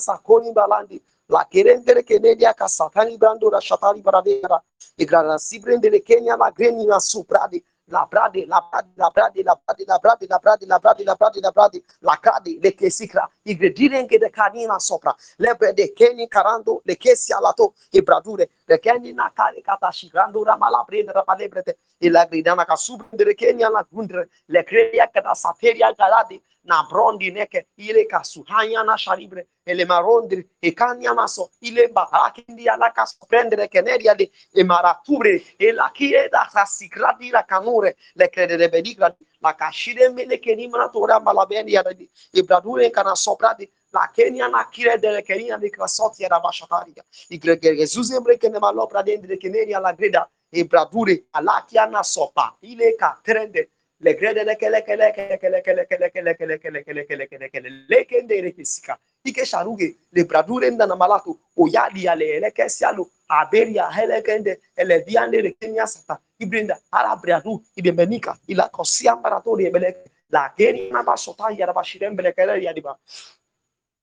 [1.32, 4.62] la kerendere kenedia kasatani brando la shatali baradera
[4.98, 9.56] e grada sibrendere kenya la greni na supradi la brade la brade la brade la
[9.56, 13.30] brade la brade la brade la brade la brade la brade la cade le kesikra
[13.44, 18.80] i gredirenke de canina sopra le brede keni carando le kesi alato e bradure le
[18.80, 23.36] keni na kare kata shigrando ra mala prende ra palebrete e la gridana ka subrendere
[23.36, 29.48] kenya la gundre le creia kada sateria galadi na brondi neke ile kasu hanya sharibre
[29.66, 35.44] ele marondri e kanya maso ile baraki ndi ala kasu prendere che neria e maratubre
[35.58, 41.20] e la chieda sassigradi la canure le credere bedigra la kashire mele che nimana tora
[41.20, 46.40] malabeni di e bradure kana soprati la Kenya na kire la Kenya di Krasoti era
[46.40, 47.04] basciataria.
[47.30, 51.66] I grege Gesù sembra che ne malopra dentro che neri alla greda e bradure alla
[51.68, 52.56] chiana sopa.
[52.62, 54.10] Ile ca trende lekredelekelekelekelekelekelekelekelekelekelekele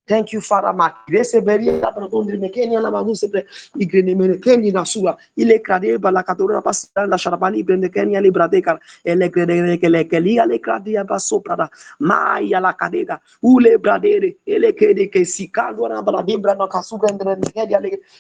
[0.09, 4.83] Thank you, Father, ma grace beria protondrime che nella mano sempre i grenemene che nella
[4.87, 9.77] sua il cradeva la catorra passata la sharabani prende che nella librateca e le credere
[9.77, 15.11] che le che lì alle cradeva sopra da mai cadega u bradere e le crede
[15.11, 17.39] che si calvano la debra no casu prendere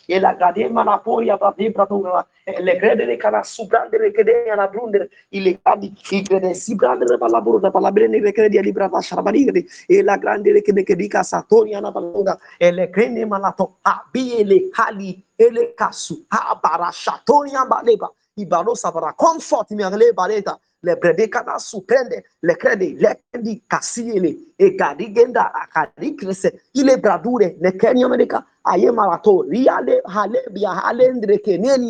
[0.04, 4.10] e la Gradema, la poria va debra tonga e le credere che la su prendere
[4.10, 7.92] che de alla brundere il cadi i crede si prendere per la burda per la
[7.92, 8.20] brene
[8.60, 14.70] libra va sharabani e la grande che ne satoria yana balonga ele kreni malato abiele
[14.70, 21.28] kali ele kasu abara bara shatonia baleba ibaro sabara comfort mi ale baleta le brede
[21.28, 24.36] kana suprende le crede le kendi kasiele.
[24.58, 26.52] E gadi genda akadi krese.
[26.74, 28.44] Ile bradure le kenya amerika.
[28.64, 31.40] Aye marato riale hale bia hale ndre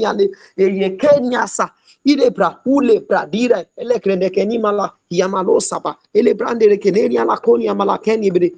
[0.07, 1.70] ale e ye kenya sa
[2.05, 5.97] ile bra ule bra dire ele krende keni mala yamalo saba.
[6.14, 8.53] Ele brande keneni ala koni amala keni bre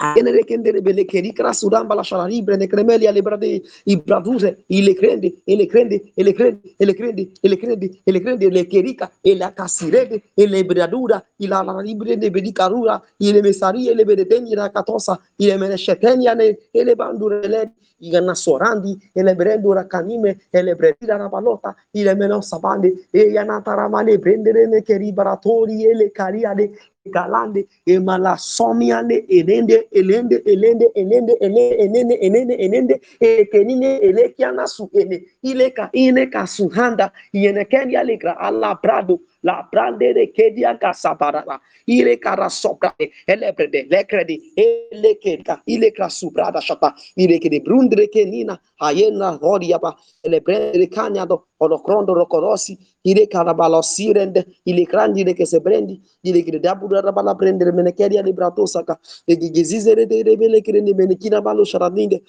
[0.00, 4.80] Genere kendere bele keri kra sudan bala shalari brene kremeli ale brade i braduse i
[4.82, 8.12] le crende e le crende e le crende e le crende e le crende e
[8.12, 12.30] le crende le kerika e la casirede e le bradura i la la libre de
[12.30, 17.46] bedicarura i le e le bedeteni la katosa i le meneshetenia ne e le bandure
[17.46, 22.14] le i ganna sorandi e le brendura canime e le bredira na balota i le
[22.14, 24.82] menosa bande e yanata ramale prendere ne
[25.12, 26.72] baratori e le cariade
[27.08, 34.66] calande, emalasomiande, enende, elende, elende, elende, elende, enende, enende, enende, ekenine, e e e elekiana
[34.66, 42.18] su ene, ileka, ineka, su handa, yenekenia, alegra, alabrado, la brande de kedia casaparava ile
[42.18, 42.94] cara sopra
[43.26, 46.94] ele prede le credi ele keda ile cara sopra da shapa.
[47.16, 49.96] Ile che de brundre che nina ayena horiaba.
[50.22, 56.00] Le prende caniado oro crondo rocorosi ile cara balossi rende ile grandi che se prendi
[56.22, 60.22] ile che da pura da bala prendere mene kedia librato saka e di gesizere de
[60.22, 62.22] rebele che ne mene kina balo sharadinde.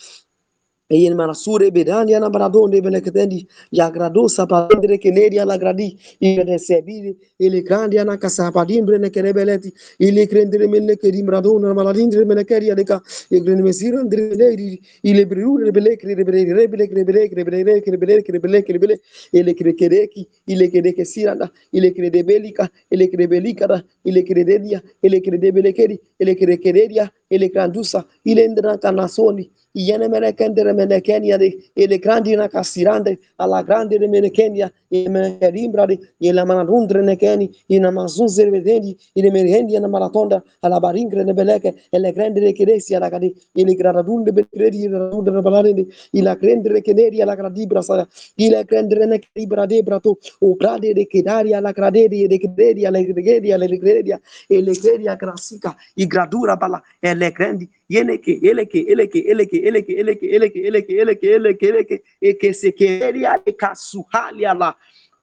[0.91, 7.17] e il marasure berani ana baradone belekdeni ya gradosa padre keneri ala gradi il resebili
[7.37, 13.01] il grandi ana kasapadimbere ne kerebeleti il crendere menne kerim radona maladindre menne keria deka
[13.29, 18.99] il grande mesiro ndre neri il brure belekri rebelekri rebelekri rebelekri rebelekri rebelekri rebelekri rebele
[19.31, 27.11] il krekereki il kereke siranda il kredebelika il krebelika il krededia il kredebelekeri il krekereria
[27.31, 33.97] e le grandusa ilendra canasoni iene menekende remenekenia de ele grandi na casirande alla grande
[33.97, 39.79] remenekenia e menekerimbra de e la manarundre nekeni e na mazunze vedendi e le merendi
[39.79, 44.33] na maratonda alla barindre ne beleke e le grandi rekeresi alla cadi e le gradadunde
[44.33, 48.05] bekredi e radunde na balarende e la grande rekeneri alla gradibra sa
[48.35, 52.85] e la grande renekeribra de brato o grade de kedari alla graderi e de kederi
[52.85, 58.19] alla graderi alla graderi e le graderi grasica e gradura bala e le grandi ele
[58.19, 60.95] che ele che ele che ele che ele che ele che ele che ele che
[60.99, 64.75] ele che ele che ele che e che se cheria e casuhalia la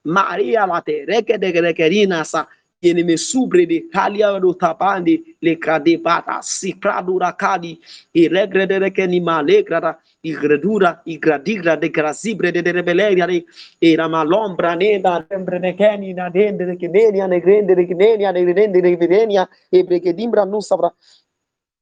[0.03, 2.47] Maria la de grekerina sa
[2.81, 6.39] yene me subre de halia do tapandi le crade bata
[6.79, 7.77] pradura cadi
[8.11, 13.43] e regre de rekeni malegrada i gradura i gradigra de grasibre de rebeleria de
[13.79, 19.83] era malombra ne da tembre dende de kedenia ne de kedenia ne de kedenia e
[19.83, 20.61] perché dimbra non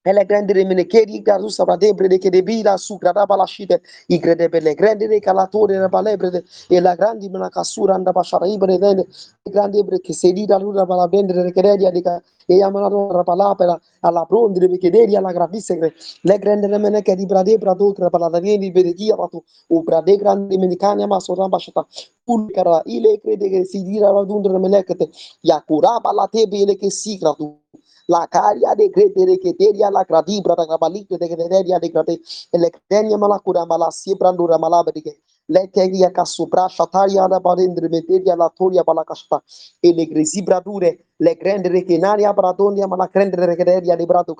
[0.10, 4.64] e grandi remine che riga russa pratepre che debita su grada palascite i crede per
[4.64, 9.06] le grandi recalatore na palebre e la grandi mena casura anda pasara ibre dene
[9.44, 13.24] e grandi ebre che se rida lura pala vendere che redia dica e amana rora
[13.24, 18.10] palapera alla prondere perché deri alla gravissegre le grandi remine che ribra de prato cra
[18.10, 21.86] paladarieni bedegia pato o prade grandi menicani ma sorra basata
[22.24, 25.10] pulcara ile crede che si dira vadundre melekete
[25.42, 27.60] ya curaba la tebe ile che sigra tu
[28.08, 32.20] la caria de crete de keteria la cradibra da gabalico de keteria de crate
[32.52, 37.88] le crenia mala cura mala sibra ndura mala beriche le teria casupra shataria da barendre
[37.90, 39.42] meteria la toria balacasta
[39.80, 44.36] e le gresibra dure le grande rechenaria bradonia mala grande rechenaria de brado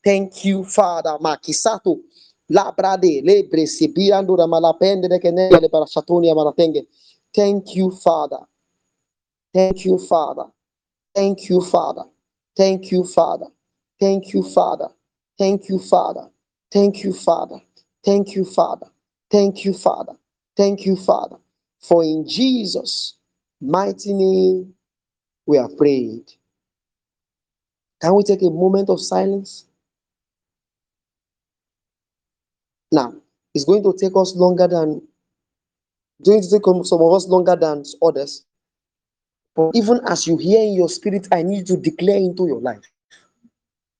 [0.00, 2.00] thank you father ma chisato
[2.46, 6.86] la brade le bresibia ndura mala pendere che ne le parasatonia mala tenge
[7.32, 8.46] thank you father.
[9.52, 10.46] Thank you father.
[11.14, 12.04] Thank you father.
[12.60, 13.46] Thank you, Father.
[13.98, 14.88] Thank you, Father.
[15.38, 16.28] Thank you, Father.
[16.70, 17.62] Thank you, Father.
[18.04, 18.86] Thank you, Father.
[19.32, 20.12] Thank you, Father.
[20.58, 21.36] Thank you, Father.
[21.80, 23.14] For in Jesus'
[23.62, 24.74] mighty name
[25.46, 26.26] we are prayed.
[28.02, 29.64] Can we take a moment of silence?
[32.92, 33.14] Now,
[33.54, 35.00] it's going to take us longer than,
[36.26, 38.44] going to take some of us longer than others.
[39.56, 42.82] But even as you hear in your spirit, I need to declare into your life.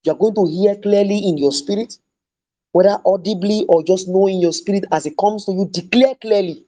[0.05, 1.99] You're going to hear clearly in your spirit,
[2.73, 6.65] whether audibly or just knowing your spirit as it comes to you, declare clearly.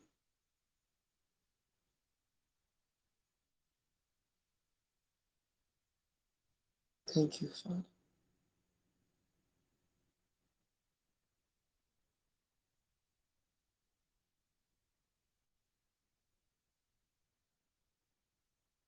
[7.15, 7.92] Thank you, Father.